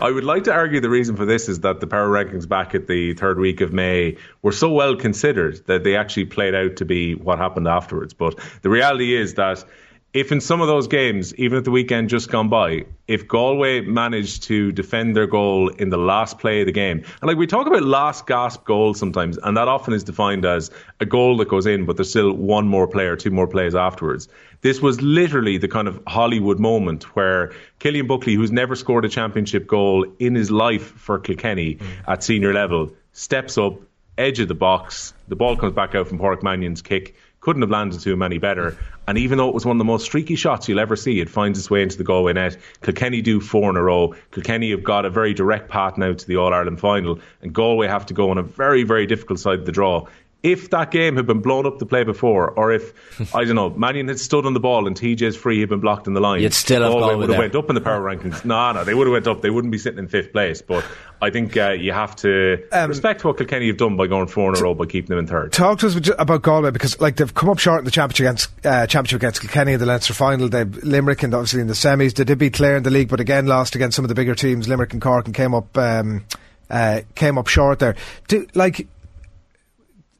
I 0.00 0.10
would 0.10 0.24
like 0.24 0.44
to 0.44 0.52
argue 0.52 0.80
the 0.80 0.90
reason 0.90 1.16
for 1.16 1.24
this 1.24 1.48
is 1.48 1.60
that 1.60 1.80
the 1.80 1.86
power 1.86 2.08
rankings 2.08 2.48
back 2.48 2.74
at 2.74 2.86
the 2.86 3.14
third 3.14 3.38
week 3.38 3.60
of 3.60 3.72
May 3.72 4.16
were 4.42 4.52
so 4.52 4.70
well 4.70 4.96
considered 4.96 5.64
that 5.66 5.84
they 5.84 5.96
actually 5.96 6.26
played 6.26 6.54
out 6.54 6.76
to 6.76 6.84
be 6.84 7.14
what 7.14 7.38
happened 7.38 7.68
afterwards. 7.68 8.14
But 8.14 8.38
the 8.62 8.70
reality 8.70 9.14
is 9.14 9.34
that 9.34 9.64
if 10.12 10.32
in 10.32 10.40
some 10.40 10.60
of 10.60 10.66
those 10.66 10.88
games, 10.88 11.32
even 11.36 11.58
at 11.58 11.64
the 11.64 11.70
weekend 11.70 12.08
just 12.08 12.30
gone 12.30 12.48
by, 12.48 12.84
if 13.06 13.28
Galway 13.28 13.82
managed 13.82 14.42
to 14.44 14.72
defend 14.72 15.14
their 15.14 15.28
goal 15.28 15.68
in 15.68 15.90
the 15.90 15.98
last 15.98 16.38
play 16.38 16.60
of 16.60 16.66
the 16.66 16.72
game, 16.72 17.04
and 17.20 17.28
like 17.28 17.36
we 17.36 17.46
talk 17.46 17.68
about 17.68 17.84
last 17.84 18.26
gasp 18.26 18.64
goals 18.64 18.98
sometimes, 18.98 19.38
and 19.38 19.56
that 19.56 19.68
often 19.68 19.94
is 19.94 20.02
defined 20.02 20.44
as 20.44 20.72
a 20.98 21.06
goal 21.06 21.36
that 21.36 21.48
goes 21.48 21.66
in, 21.66 21.86
but 21.86 21.96
there's 21.96 22.10
still 22.10 22.32
one 22.32 22.66
more 22.66 22.88
play 22.88 23.04
or 23.04 23.14
two 23.14 23.30
more 23.30 23.46
plays 23.46 23.76
afterwards. 23.76 24.28
This 24.62 24.80
was 24.80 25.00
literally 25.00 25.58
the 25.58 25.68
kind 25.68 25.86
of 25.86 26.02
Hollywood 26.08 26.58
moment 26.58 27.14
where 27.14 27.52
Cillian 27.78 28.08
Buckley, 28.08 28.34
who's 28.34 28.50
never 28.50 28.74
scored 28.74 29.04
a 29.04 29.08
championship 29.08 29.68
goal 29.68 30.04
in 30.18 30.34
his 30.34 30.50
life 30.50 30.88
for 30.88 31.20
Kilkenny 31.20 31.76
mm. 31.76 31.86
at 32.08 32.24
senior 32.24 32.52
level, 32.52 32.90
steps 33.12 33.56
up, 33.56 33.74
edge 34.18 34.40
of 34.40 34.48
the 34.48 34.54
box, 34.54 35.14
the 35.28 35.36
ball 35.36 35.56
comes 35.56 35.72
back 35.72 35.94
out 35.94 36.08
from 36.08 36.18
Pork 36.18 36.42
Mannion's 36.42 36.82
kick. 36.82 37.14
Couldn't 37.40 37.62
have 37.62 37.70
landed 37.70 38.00
to 38.00 38.12
him 38.12 38.22
any 38.22 38.38
better. 38.38 38.76
And 39.08 39.16
even 39.16 39.38
though 39.38 39.48
it 39.48 39.54
was 39.54 39.64
one 39.64 39.76
of 39.76 39.78
the 39.78 39.84
most 39.84 40.04
streaky 40.04 40.36
shots 40.36 40.68
you'll 40.68 40.78
ever 40.78 40.94
see, 40.94 41.20
it 41.20 41.30
finds 41.30 41.58
its 41.58 41.70
way 41.70 41.82
into 41.82 41.96
the 41.96 42.04
Galway 42.04 42.34
net. 42.34 42.58
Kilkenny 42.82 43.22
do 43.22 43.40
four 43.40 43.70
in 43.70 43.76
a 43.76 43.82
row. 43.82 44.14
Kilkenny 44.30 44.70
have 44.70 44.84
got 44.84 45.06
a 45.06 45.10
very 45.10 45.32
direct 45.32 45.70
path 45.70 45.96
now 45.96 46.12
to 46.12 46.26
the 46.26 46.36
All 46.36 46.52
Ireland 46.52 46.80
final, 46.80 47.18
and 47.40 47.52
Galway 47.52 47.88
have 47.88 48.04
to 48.06 48.14
go 48.14 48.30
on 48.30 48.36
a 48.36 48.42
very, 48.42 48.82
very 48.82 49.06
difficult 49.06 49.40
side 49.40 49.58
of 49.58 49.66
the 49.66 49.72
draw. 49.72 50.06
If 50.42 50.70
that 50.70 50.90
game 50.90 51.16
had 51.16 51.26
been 51.26 51.40
blown 51.42 51.66
up 51.66 51.78
to 51.80 51.86
play 51.86 52.02
before, 52.02 52.50
or 52.52 52.72
if 52.72 52.94
I 53.34 53.44
don't 53.44 53.56
know, 53.56 53.70
Mannion 53.70 54.08
had 54.08 54.18
stood 54.18 54.46
on 54.46 54.54
the 54.54 54.60
ball 54.60 54.86
and 54.86 54.96
TJ's 54.96 55.36
free 55.36 55.60
had 55.60 55.68
been 55.68 55.80
blocked 55.80 56.06
in 56.06 56.14
the 56.14 56.20
line, 56.20 56.40
You'd 56.40 56.54
still 56.54 56.82
have 56.82 56.92
Galway 56.92 57.00
Galway 57.00 57.14
would 57.16 57.22
have 57.22 57.30
there. 57.30 57.38
went 57.40 57.54
up 57.56 57.68
in 57.68 57.74
the 57.74 57.80
power 57.82 58.00
rankings. 58.00 58.44
No, 58.50 58.72
no, 58.72 58.82
they 58.84 58.94
would 58.94 59.06
have 59.06 59.12
went 59.12 59.26
up. 59.26 59.42
They 59.42 59.50
wouldn't 59.50 59.70
be 59.70 59.76
sitting 59.78 59.98
in 59.98 60.08
fifth 60.08 60.32
place. 60.32 60.62
But 60.62 60.82
I 61.20 61.28
think 61.28 61.56
uh, 61.58 61.72
you 61.72 61.92
have 61.92 62.16
to 62.16 62.64
Um, 62.72 62.88
respect 62.88 63.22
what 63.22 63.36
Kilkenny 63.36 63.66
have 63.66 63.76
done 63.76 63.96
by 63.98 64.06
going 64.06 64.28
four 64.28 64.48
in 64.54 64.58
a 64.58 64.62
row 64.62 64.72
by 64.72 64.86
keeping 64.86 65.08
them 65.10 65.18
in 65.18 65.26
third. 65.26 65.52
Talk 65.52 65.80
to 65.80 65.86
us 65.88 66.10
about 66.18 66.40
Galway 66.40 66.70
because 66.70 66.98
like 67.00 67.16
they've 67.16 67.34
come 67.34 67.50
up 67.50 67.58
short 67.58 67.80
in 67.80 67.84
the 67.84 67.90
championship 67.90 68.24
against 68.26 68.66
uh, 68.66 68.86
championship 68.86 69.16
against 69.20 69.40
Kilkenny 69.42 69.74
in 69.74 69.80
the 69.80 69.84
Leinster 69.84 70.14
final. 70.14 70.48
They've 70.48 70.74
Limerick 70.82 71.22
and 71.22 71.34
obviously 71.34 71.60
in 71.60 71.66
the 71.66 71.74
semis. 71.74 72.14
They 72.14 72.24
did 72.24 72.38
beat 72.38 72.54
Clare 72.54 72.76
in 72.76 72.82
the 72.82 72.90
league, 72.90 73.08
but 73.10 73.20
again 73.20 73.46
lost 73.46 73.74
against 73.74 73.94
some 73.94 74.06
of 74.06 74.08
the 74.08 74.14
bigger 74.14 74.34
teams, 74.34 74.68
Limerick 74.68 74.94
and 74.94 75.02
Cork, 75.02 75.26
and 75.26 75.34
came 75.34 75.54
up 75.54 75.76
um, 75.76 76.24
uh, 76.70 77.02
came 77.14 77.36
up 77.36 77.46
short 77.48 77.78
there. 77.80 77.94
Do 78.28 78.46
like 78.54 78.88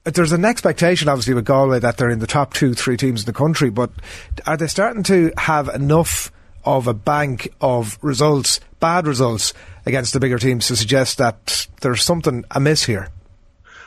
there's 0.04 0.32
an 0.32 0.44
expectation, 0.44 1.08
obviously, 1.08 1.34
with 1.34 1.44
Galway 1.44 1.78
that 1.78 1.96
they're 1.96 2.10
in 2.10 2.20
the 2.20 2.26
top 2.26 2.54
two, 2.54 2.74
three 2.74 2.96
teams 2.96 3.22
in 3.22 3.26
the 3.26 3.32
country, 3.32 3.70
but 3.70 3.90
are 4.46 4.56
they 4.56 4.66
starting 4.66 5.02
to 5.04 5.32
have 5.36 5.68
enough 5.68 6.32
of 6.64 6.86
a 6.86 6.94
bank 6.94 7.52
of 7.60 7.98
results, 8.02 8.60
bad 8.80 9.06
results, 9.06 9.52
against 9.86 10.12
the 10.12 10.20
bigger 10.20 10.38
teams 10.38 10.66
to 10.68 10.76
suggest 10.76 11.18
that 11.18 11.66
there's 11.80 12.02
something 12.02 12.44
amiss 12.50 12.84
here? 12.84 13.08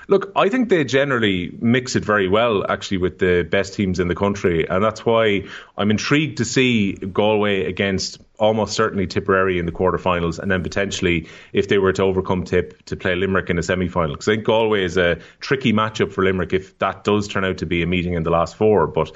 Look, 0.07 0.31
I 0.36 0.50
think 0.50 0.69
they 0.69 0.83
generally 0.83 1.55
mix 1.62 1.95
it 1.95 2.03
very 2.03 2.27
well, 2.27 2.69
actually, 2.69 2.98
with 2.98 3.19
the 3.19 3.43
best 3.43 3.74
teams 3.74 4.00
in 4.00 4.07
the 4.07 4.15
country. 4.15 4.67
And 4.67 4.83
that's 4.83 5.05
why 5.05 5.45
I'm 5.77 5.91
intrigued 5.91 6.38
to 6.39 6.45
see 6.45 6.93
Galway 6.93 7.65
against 7.65 8.19
almost 8.38 8.74
certainly 8.74 9.07
Tipperary 9.07 9.60
in 9.60 9.65
the 9.65 9.72
quarterfinals, 9.72 10.39
and 10.39 10.51
then 10.51 10.63
potentially, 10.63 11.29
if 11.53 11.67
they 11.69 11.77
were 11.77 11.93
to 11.93 12.03
overcome 12.03 12.43
Tip, 12.43 12.83
to 12.86 12.98
play 12.98 13.15
Limerick 13.15 13.50
in 13.50 13.57
a 13.57 13.63
semi 13.63 13.88
final. 13.88 14.15
Because 14.15 14.27
I 14.27 14.33
think 14.33 14.45
Galway 14.45 14.83
is 14.83 14.98
a 14.98 15.19
tricky 15.39 15.72
matchup 15.72 16.12
for 16.12 16.24
Limerick 16.24 16.53
if 16.53 16.77
that 16.79 17.03
does 17.03 17.27
turn 17.27 17.45
out 17.45 17.60
to 17.60 17.65
be 17.65 17.81
a 17.83 17.88
meeting 17.88 18.13
in 18.13 18.24
the 18.24 18.31
last 18.31 18.55
four. 18.55 18.88
But 18.88 19.15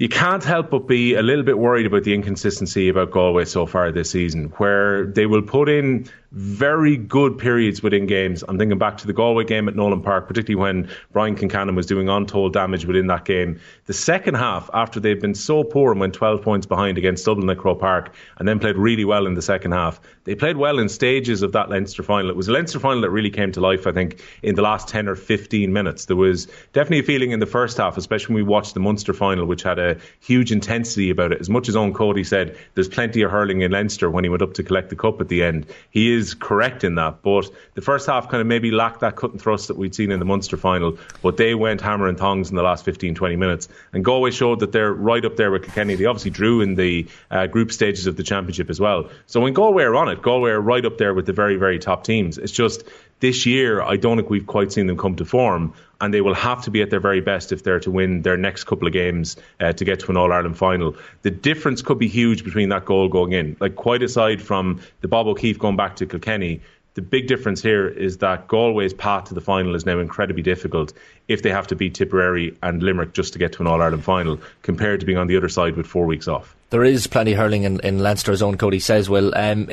you 0.00 0.08
can't 0.08 0.42
help 0.42 0.70
but 0.70 0.88
be 0.88 1.14
a 1.14 1.22
little 1.22 1.44
bit 1.44 1.58
worried 1.58 1.84
about 1.84 2.04
the 2.04 2.14
inconsistency 2.14 2.88
about 2.88 3.10
Galway 3.10 3.44
so 3.44 3.66
far 3.66 3.92
this 3.92 4.10
season, 4.10 4.46
where 4.56 5.04
they 5.04 5.26
will 5.26 5.42
put 5.42 5.68
in 5.68 6.08
very 6.32 6.96
good 6.96 7.36
periods 7.36 7.82
within 7.82 8.06
games. 8.06 8.44
I'm 8.46 8.56
thinking 8.56 8.78
back 8.78 8.96
to 8.98 9.06
the 9.06 9.12
Galway 9.12 9.44
game 9.44 9.68
at 9.68 9.74
Nowlan 9.74 10.00
Park, 10.00 10.28
particularly 10.28 10.60
when 10.60 10.88
Brian 11.12 11.34
Concannon 11.34 11.74
was 11.74 11.86
doing 11.86 12.08
untold 12.08 12.52
damage 12.52 12.84
within 12.84 13.08
that 13.08 13.24
game. 13.24 13.58
The 13.86 13.92
second 13.92 14.34
half, 14.34 14.70
after 14.72 15.00
they'd 15.00 15.20
been 15.20 15.34
so 15.34 15.64
poor 15.64 15.90
and 15.90 16.00
went 16.00 16.14
12 16.14 16.40
points 16.40 16.66
behind 16.66 16.98
against 16.98 17.24
Dublin 17.24 17.50
at 17.50 17.58
Croke 17.58 17.80
Park, 17.80 18.14
and 18.38 18.46
then 18.46 18.60
played 18.60 18.76
really 18.76 19.04
well 19.04 19.26
in 19.26 19.34
the 19.34 19.42
second 19.42 19.72
half, 19.72 20.00
they 20.24 20.36
played 20.36 20.56
well 20.56 20.78
in 20.78 20.88
stages 20.88 21.42
of 21.42 21.50
that 21.52 21.68
Leinster 21.68 22.04
final. 22.04 22.30
It 22.30 22.36
was 22.36 22.46
a 22.46 22.52
Leinster 22.52 22.78
final 22.78 23.00
that 23.02 23.10
really 23.10 23.30
came 23.30 23.50
to 23.52 23.60
life, 23.60 23.86
I 23.86 23.92
think, 23.92 24.22
in 24.44 24.54
the 24.54 24.62
last 24.62 24.86
10 24.86 25.08
or 25.08 25.16
15 25.16 25.72
minutes. 25.72 26.04
There 26.04 26.16
was 26.16 26.46
definitely 26.72 27.00
a 27.00 27.02
feeling 27.02 27.32
in 27.32 27.40
the 27.40 27.46
first 27.46 27.78
half, 27.78 27.96
especially 27.96 28.34
when 28.34 28.44
we 28.44 28.48
watched 28.48 28.74
the 28.74 28.80
Munster 28.80 29.12
final, 29.12 29.46
which 29.46 29.64
had 29.64 29.80
a 29.80 29.96
huge 30.20 30.52
intensity 30.52 31.10
about 31.10 31.32
it. 31.32 31.40
As 31.40 31.50
much 31.50 31.68
as 31.68 31.74
Eoin 31.74 31.92
Cody 31.92 32.22
said, 32.22 32.56
there's 32.74 32.88
plenty 32.88 33.22
of 33.22 33.32
hurling 33.32 33.62
in 33.62 33.72
Leinster 33.72 34.08
when 34.10 34.22
he 34.22 34.30
went 34.30 34.42
up 34.42 34.54
to 34.54 34.62
collect 34.62 34.90
the 34.90 34.96
cup 34.96 35.20
at 35.20 35.28
the 35.28 35.42
end. 35.42 35.66
He 35.90 36.12
is 36.12 36.19
is 36.20 36.34
correct 36.34 36.84
in 36.84 36.94
that. 36.94 37.22
But 37.22 37.50
the 37.74 37.80
first 37.80 38.06
half 38.06 38.28
kind 38.28 38.40
of 38.40 38.46
maybe 38.46 38.70
lacked 38.70 39.00
that 39.00 39.16
cut 39.16 39.32
and 39.32 39.42
thrust 39.42 39.68
that 39.68 39.76
we'd 39.76 39.94
seen 39.94 40.12
in 40.12 40.18
the 40.20 40.24
Munster 40.24 40.56
final. 40.56 40.98
But 41.22 41.36
they 41.36 41.54
went 41.54 41.80
hammer 41.80 42.06
and 42.06 42.16
tongs 42.16 42.50
in 42.50 42.56
the 42.56 42.62
last 42.62 42.84
15, 42.84 43.14
20 43.14 43.36
minutes. 43.36 43.68
And 43.92 44.04
Galway 44.04 44.30
showed 44.30 44.60
that 44.60 44.70
they're 44.70 44.92
right 44.92 45.24
up 45.24 45.36
there 45.36 45.50
with 45.50 45.64
Kilkenny. 45.64 45.96
They 45.96 46.04
obviously 46.04 46.30
drew 46.30 46.60
in 46.60 46.76
the 46.76 47.08
uh, 47.30 47.46
group 47.48 47.72
stages 47.72 48.06
of 48.06 48.16
the 48.16 48.22
championship 48.22 48.70
as 48.70 48.78
well. 48.78 49.10
So 49.26 49.40
when 49.40 49.52
Galway 49.52 49.82
are 49.82 49.96
on 49.96 50.08
it, 50.08 50.22
Galway 50.22 50.50
are 50.50 50.60
right 50.60 50.84
up 50.84 50.98
there 50.98 51.14
with 51.14 51.26
the 51.26 51.32
very, 51.32 51.56
very 51.56 51.78
top 51.78 52.04
teams. 52.04 52.38
It's 52.38 52.52
just 52.52 52.84
this 53.20 53.44
year, 53.44 53.82
I 53.82 53.96
don't 53.96 54.16
think 54.16 54.30
we've 54.30 54.46
quite 54.46 54.72
seen 54.72 54.86
them 54.86 54.96
come 54.96 55.16
to 55.16 55.24
form, 55.24 55.74
and 56.00 56.12
they 56.14 56.20
will 56.20 56.34
have 56.34 56.62
to 56.64 56.70
be 56.70 56.82
at 56.82 56.90
their 56.90 57.00
very 57.00 57.20
best 57.20 57.52
if 57.52 57.62
they're 57.62 57.80
to 57.80 57.90
win 57.90 58.22
their 58.22 58.36
next 58.36 58.64
couple 58.64 58.86
of 58.86 58.92
games 58.92 59.36
uh, 59.60 59.72
to 59.72 59.84
get 59.84 60.00
to 60.00 60.10
an 60.10 60.16
All 60.16 60.32
Ireland 60.32 60.56
final. 60.56 60.96
The 61.22 61.30
difference 61.30 61.82
could 61.82 61.98
be 61.98 62.08
huge 62.08 62.44
between 62.44 62.70
that 62.70 62.84
goal 62.84 63.08
going 63.08 63.32
in. 63.32 63.56
Like, 63.60 63.76
quite 63.76 64.02
aside 64.02 64.40
from 64.40 64.80
the 65.00 65.08
Bob 65.08 65.26
O'Keeffe 65.26 65.58
going 65.58 65.76
back 65.76 65.96
to 65.96 66.06
Kilkenny, 66.06 66.60
the 66.94 67.02
big 67.02 67.28
difference 67.28 67.62
here 67.62 67.88
is 67.88 68.18
that 68.18 68.48
Galway's 68.48 68.92
path 68.92 69.24
to 69.26 69.34
the 69.34 69.40
final 69.40 69.74
is 69.74 69.86
now 69.86 69.98
incredibly 69.98 70.42
difficult 70.42 70.92
if 71.28 71.42
they 71.42 71.50
have 71.50 71.66
to 71.68 71.76
beat 71.76 71.94
Tipperary 71.94 72.56
and 72.62 72.82
Limerick 72.82 73.12
just 73.12 73.32
to 73.34 73.38
get 73.38 73.52
to 73.52 73.62
an 73.62 73.68
All 73.68 73.80
Ireland 73.80 74.04
final, 74.04 74.40
compared 74.62 75.00
to 75.00 75.06
being 75.06 75.18
on 75.18 75.28
the 75.28 75.36
other 75.36 75.48
side 75.48 75.76
with 75.76 75.86
four 75.86 76.06
weeks 76.06 76.26
off. 76.26 76.56
There 76.70 76.84
is 76.84 77.06
plenty 77.06 77.32
hurling 77.32 77.62
in, 77.62 77.80
in 77.80 78.00
Leinster's 78.00 78.42
own 78.42 78.56
Cody 78.56 78.80
says, 78.80 79.08
Well, 79.08 79.32
Um, 79.36 79.68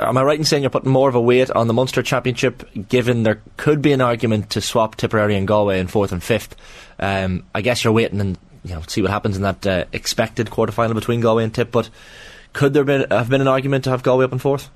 am 0.00 0.18
I 0.18 0.22
right 0.22 0.38
in 0.38 0.44
saying 0.44 0.62
you're 0.62 0.70
putting 0.70 0.90
more 0.90 1.08
of 1.08 1.14
a 1.14 1.20
weight 1.20 1.50
on 1.50 1.68
the 1.68 1.74
Munster 1.74 2.02
Championship, 2.02 2.68
given 2.88 3.22
there 3.22 3.40
could 3.56 3.80
be 3.82 3.92
an 3.92 4.00
argument 4.00 4.50
to 4.50 4.60
swap 4.60 4.96
Tipperary 4.96 5.36
and 5.36 5.46
Galway 5.46 5.78
in 5.78 5.86
fourth 5.86 6.12
and 6.12 6.22
fifth? 6.22 6.56
Um, 6.98 7.44
I 7.54 7.62
guess 7.62 7.84
you're 7.84 7.92
waiting 7.92 8.20
and 8.20 8.38
you 8.64 8.74
know 8.74 8.82
see 8.86 9.02
what 9.02 9.10
happens 9.10 9.36
in 9.36 9.42
that 9.42 9.66
uh, 9.66 9.84
expected 9.92 10.50
quarter 10.50 10.72
final 10.72 10.94
between 10.94 11.20
Galway 11.20 11.44
and 11.44 11.54
Tip, 11.54 11.70
but 11.70 11.88
could 12.52 12.74
there 12.74 12.84
been, 12.84 13.08
have 13.10 13.28
been 13.28 13.40
an 13.40 13.48
argument 13.48 13.84
to 13.84 13.90
have 13.90 14.02
Galway 14.02 14.24
up 14.24 14.32
in 14.32 14.38
fourth? 14.38 14.68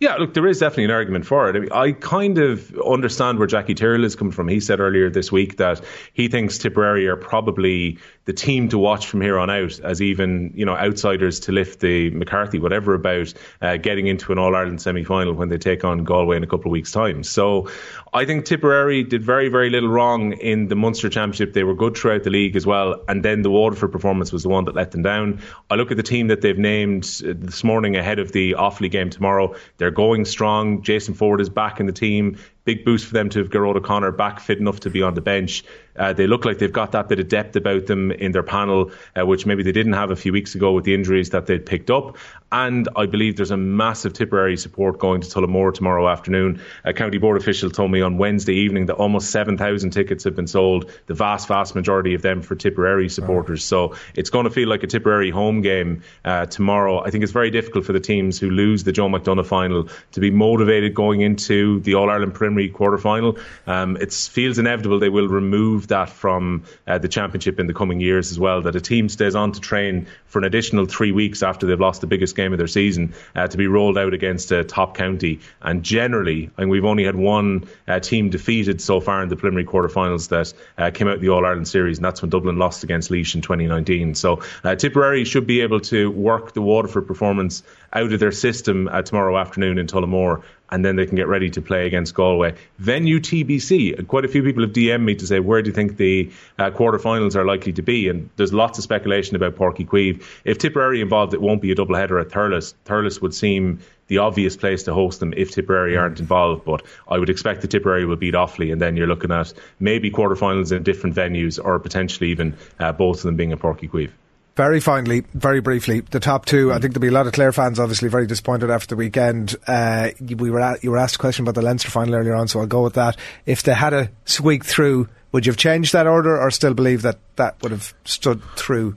Yeah, 0.00 0.16
look, 0.16 0.34
there 0.34 0.46
is 0.46 0.58
definitely 0.58 0.84
an 0.84 0.90
argument 0.90 1.26
for 1.26 1.48
it. 1.48 1.56
I, 1.56 1.58
mean, 1.60 1.72
I 1.72 1.92
kind 1.92 2.38
of 2.38 2.74
understand 2.80 3.38
where 3.38 3.46
Jackie 3.46 3.74
Tyrrell 3.74 4.04
is 4.04 4.16
coming 4.16 4.32
from. 4.32 4.48
He 4.48 4.60
said 4.60 4.80
earlier 4.80 5.10
this 5.10 5.32
week 5.32 5.56
that 5.56 5.82
he 6.12 6.28
thinks 6.28 6.58
Tipperary 6.58 7.06
are 7.06 7.16
probably 7.16 7.98
the 8.26 8.32
team 8.32 8.68
to 8.68 8.78
watch 8.78 9.06
from 9.06 9.20
here 9.20 9.38
on 9.38 9.50
out, 9.50 9.78
as 9.80 10.02
even 10.02 10.52
you 10.54 10.66
know 10.66 10.76
outsiders 10.76 11.40
to 11.40 11.52
lift 11.52 11.80
the 11.80 12.10
McCarthy, 12.10 12.58
whatever 12.58 12.94
about 12.94 13.32
uh, 13.62 13.76
getting 13.76 14.08
into 14.08 14.32
an 14.32 14.38
All 14.38 14.54
Ireland 14.54 14.82
semi 14.82 15.04
final 15.04 15.32
when 15.32 15.48
they 15.48 15.58
take 15.58 15.84
on 15.84 16.04
Galway 16.04 16.36
in 16.36 16.42
a 16.42 16.46
couple 16.46 16.66
of 16.66 16.72
weeks' 16.72 16.90
time. 16.90 17.22
So 17.22 17.70
I 18.12 18.24
think 18.24 18.44
Tipperary 18.44 19.04
did 19.04 19.22
very, 19.22 19.48
very 19.48 19.70
little 19.70 19.88
wrong 19.88 20.32
in 20.32 20.68
the 20.68 20.74
Munster 20.74 21.08
Championship. 21.08 21.52
They 21.52 21.64
were 21.64 21.74
good 21.74 21.96
throughout 21.96 22.24
the 22.24 22.30
league 22.30 22.56
as 22.56 22.66
well, 22.66 23.00
and 23.08 23.24
then 23.24 23.42
the 23.42 23.50
Waterford 23.50 23.92
performance 23.92 24.32
was 24.32 24.42
the 24.42 24.48
one 24.48 24.64
that 24.64 24.74
let 24.74 24.90
them 24.90 25.02
down. 25.02 25.40
I 25.70 25.76
look 25.76 25.92
at 25.92 25.96
the 25.96 26.02
team 26.02 26.26
that 26.28 26.40
they've 26.40 26.58
named 26.58 27.08
uh, 27.24 27.32
this 27.36 27.62
morning 27.62 27.96
ahead 27.96 28.18
of 28.18 28.32
the 28.32 28.52
Offaly 28.52 28.90
game 28.90 29.10
tomorrow. 29.10 29.54
They're 29.78 29.90
going 29.90 30.24
strong. 30.24 30.82
Jason 30.82 31.14
Forde 31.14 31.40
is 31.40 31.48
back 31.48 31.80
in 31.80 31.86
the 31.86 31.92
team 31.92 32.38
big 32.66 32.84
boost 32.84 33.06
for 33.06 33.14
them 33.14 33.30
to 33.30 33.38
have 33.38 33.48
Gearóid 33.48 33.76
O'Connor 33.76 34.12
back 34.12 34.40
fit 34.40 34.58
enough 34.58 34.80
to 34.80 34.90
be 34.90 35.00
on 35.00 35.14
the 35.14 35.22
bench. 35.22 35.64
Uh, 35.98 36.12
they 36.12 36.26
look 36.26 36.44
like 36.44 36.58
they've 36.58 36.72
got 36.72 36.92
that 36.92 37.08
bit 37.08 37.20
of 37.20 37.28
depth 37.28 37.56
about 37.56 37.86
them 37.86 38.10
in 38.10 38.32
their 38.32 38.42
panel, 38.42 38.90
uh, 39.18 39.24
which 39.26 39.46
maybe 39.46 39.62
they 39.62 39.72
didn't 39.72 39.94
have 39.94 40.10
a 40.10 40.16
few 40.16 40.32
weeks 40.32 40.54
ago 40.54 40.72
with 40.72 40.84
the 40.84 40.94
injuries 40.94 41.30
that 41.30 41.46
they'd 41.46 41.66
picked 41.66 41.90
up. 41.90 42.16
And 42.52 42.88
I 42.94 43.06
believe 43.06 43.36
there's 43.36 43.50
a 43.50 43.56
massive 43.56 44.12
Tipperary 44.12 44.56
support 44.56 44.98
going 44.98 45.20
to 45.20 45.28
Tullamore 45.28 45.74
tomorrow 45.74 46.08
afternoon. 46.08 46.60
A 46.84 46.92
county 46.92 47.18
board 47.18 47.36
official 47.36 47.70
told 47.70 47.90
me 47.90 48.00
on 48.00 48.18
Wednesday 48.18 48.54
evening 48.54 48.86
that 48.86 48.94
almost 48.94 49.30
7,000 49.30 49.90
tickets 49.90 50.22
have 50.24 50.36
been 50.36 50.46
sold, 50.46 50.90
the 51.06 51.14
vast, 51.14 51.48
vast 51.48 51.74
majority 51.74 52.14
of 52.14 52.22
them 52.22 52.42
for 52.42 52.54
Tipperary 52.54 53.08
supporters. 53.08 53.64
So 53.64 53.96
it's 54.14 54.30
going 54.30 54.44
to 54.44 54.50
feel 54.50 54.68
like 54.68 54.84
a 54.84 54.86
Tipperary 54.86 55.30
home 55.30 55.60
game 55.60 56.02
uh, 56.24 56.46
tomorrow. 56.46 57.02
I 57.04 57.10
think 57.10 57.24
it's 57.24 57.32
very 57.32 57.50
difficult 57.50 57.84
for 57.84 57.92
the 57.92 58.00
teams 58.00 58.38
who 58.38 58.50
lose 58.50 58.84
the 58.84 58.92
Joe 58.92 59.08
McDonagh 59.08 59.46
final 59.46 59.88
to 60.12 60.20
be 60.20 60.30
motivated 60.30 60.94
going 60.94 61.22
into 61.22 61.80
the 61.80 61.94
All 61.94 62.10
Ireland 62.10 62.34
Premier 62.34 62.68
quarter 62.68 62.98
final. 62.98 63.38
Um, 63.66 63.96
it 63.96 64.12
feels 64.12 64.58
inevitable 64.58 65.00
they 65.00 65.08
will 65.08 65.28
remove 65.28 65.85
that 65.88 66.08
from 66.08 66.64
uh, 66.86 66.98
the 66.98 67.08
championship 67.08 67.58
in 67.58 67.66
the 67.66 67.74
coming 67.74 68.00
years 68.00 68.30
as 68.30 68.38
well. 68.38 68.62
That 68.62 68.76
a 68.76 68.80
team 68.80 69.08
stays 69.08 69.34
on 69.34 69.52
to 69.52 69.60
train 69.60 70.06
for 70.26 70.38
an 70.38 70.44
additional 70.44 70.86
three 70.86 71.12
weeks 71.12 71.42
after 71.42 71.66
they've 71.66 71.80
lost 71.80 72.00
the 72.00 72.06
biggest 72.06 72.36
game 72.36 72.52
of 72.52 72.58
their 72.58 72.66
season 72.66 73.14
uh, 73.34 73.48
to 73.48 73.56
be 73.56 73.66
rolled 73.66 73.98
out 73.98 74.14
against 74.14 74.52
a 74.52 74.64
top 74.64 74.96
county. 74.96 75.40
And 75.62 75.82
generally, 75.82 76.50
I 76.58 76.66
we've 76.66 76.84
only 76.84 77.04
had 77.04 77.16
one 77.16 77.68
uh, 77.88 78.00
team 78.00 78.30
defeated 78.30 78.80
so 78.80 79.00
far 79.00 79.22
in 79.22 79.28
the 79.28 79.36
preliminary 79.36 79.66
quarterfinals 79.66 80.28
that 80.28 80.52
uh, 80.78 80.90
came 80.90 81.08
out 81.08 81.14
of 81.14 81.20
the 81.20 81.28
All 81.28 81.44
Ireland 81.44 81.68
series, 81.68 81.98
and 81.98 82.04
that's 82.04 82.22
when 82.22 82.30
Dublin 82.30 82.58
lost 82.58 82.84
against 82.84 83.10
Laois 83.10 83.34
in 83.34 83.40
2019. 83.40 84.14
So 84.14 84.42
uh, 84.64 84.74
Tipperary 84.74 85.24
should 85.24 85.46
be 85.46 85.60
able 85.60 85.80
to 85.80 86.10
work 86.10 86.52
the 86.52 86.62
Waterford 86.62 87.06
performance 87.06 87.62
out 87.92 88.12
of 88.12 88.20
their 88.20 88.32
system 88.32 88.88
uh, 88.88 89.02
tomorrow 89.02 89.38
afternoon 89.38 89.78
in 89.78 89.86
Tullamore 89.86 90.42
and 90.70 90.84
then 90.84 90.96
they 90.96 91.06
can 91.06 91.16
get 91.16 91.28
ready 91.28 91.50
to 91.50 91.62
play 91.62 91.86
against 91.86 92.14
Galway. 92.14 92.54
Venue 92.78 93.20
TBC. 93.20 94.06
Quite 94.06 94.24
a 94.24 94.28
few 94.28 94.42
people 94.42 94.62
have 94.62 94.72
DM'd 94.72 95.04
me 95.04 95.14
to 95.14 95.26
say, 95.26 95.40
where 95.40 95.62
do 95.62 95.68
you 95.68 95.74
think 95.74 95.96
the 95.96 96.30
uh, 96.58 96.70
quarterfinals 96.70 97.36
are 97.36 97.44
likely 97.44 97.72
to 97.74 97.82
be? 97.82 98.08
And 98.08 98.30
there's 98.36 98.52
lots 98.52 98.78
of 98.78 98.84
speculation 98.84 99.36
about 99.36 99.56
Uí 99.56 99.86
Chaoimh. 99.86 100.22
If 100.44 100.58
Tipperary 100.58 101.00
involved, 101.00 101.34
it 101.34 101.40
won't 101.40 101.62
be 101.62 101.70
a 101.70 101.74
double 101.74 101.94
header 101.94 102.18
at 102.18 102.28
Thurles. 102.28 102.74
Thurles 102.84 103.20
would 103.22 103.34
seem 103.34 103.80
the 104.08 104.18
obvious 104.18 104.56
place 104.56 104.84
to 104.84 104.94
host 104.94 105.20
them 105.20 105.34
if 105.36 105.50
Tipperary 105.50 105.96
aren't 105.96 106.20
involved. 106.20 106.64
But 106.64 106.82
I 107.08 107.18
would 107.18 107.30
expect 107.30 107.60
the 107.60 107.68
Tipperary 107.68 108.04
will 108.04 108.16
beat 108.16 108.34
Offaly, 108.34 108.72
and 108.72 108.80
then 108.80 108.96
you're 108.96 109.06
looking 109.06 109.32
at 109.32 109.52
maybe 109.80 110.10
quarterfinals 110.10 110.74
in 110.74 110.82
different 110.82 111.16
venues, 111.16 111.62
or 111.62 111.78
potentially 111.78 112.30
even 112.30 112.56
uh, 112.78 112.92
both 112.92 113.18
of 113.18 113.22
them 113.22 113.36
being 113.36 113.52
a 113.52 113.56
Páirc 113.56 113.80
Uí 113.80 113.90
Chaoimh. 113.90 114.10
Very 114.56 114.80
finally, 114.80 115.22
very 115.34 115.60
briefly, 115.60 116.00
the 116.00 116.18
top 116.18 116.46
two. 116.46 116.72
I 116.72 116.78
think 116.78 116.94
there'll 116.94 117.02
be 117.02 117.08
a 117.08 117.12
lot 117.12 117.26
of 117.26 117.34
Clare 117.34 117.52
fans 117.52 117.78
obviously 117.78 118.08
very 118.08 118.26
disappointed 118.26 118.70
after 118.70 118.88
the 118.88 118.96
weekend. 118.96 119.54
Uh, 119.66 120.12
we 120.18 120.50
were 120.50 120.60
at, 120.60 120.82
you 120.82 120.90
were 120.90 120.98
asked 120.98 121.16
a 121.16 121.18
question 121.18 121.44
about 121.44 121.54
the 121.54 121.62
Leinster 121.62 121.90
final 121.90 122.14
earlier 122.14 122.34
on, 122.34 122.48
so 122.48 122.60
I'll 122.60 122.66
go 122.66 122.82
with 122.82 122.94
that. 122.94 123.18
If 123.44 123.64
they 123.64 123.74
had 123.74 123.92
a 123.92 124.10
squeak 124.24 124.64
through, 124.64 125.08
would 125.32 125.44
you 125.44 125.52
have 125.52 125.58
changed 125.58 125.92
that 125.92 126.06
order, 126.06 126.40
or 126.40 126.50
still 126.50 126.72
believe 126.72 127.02
that 127.02 127.18
that 127.36 127.62
would 127.62 127.70
have 127.70 127.92
stood 128.06 128.42
through? 128.56 128.96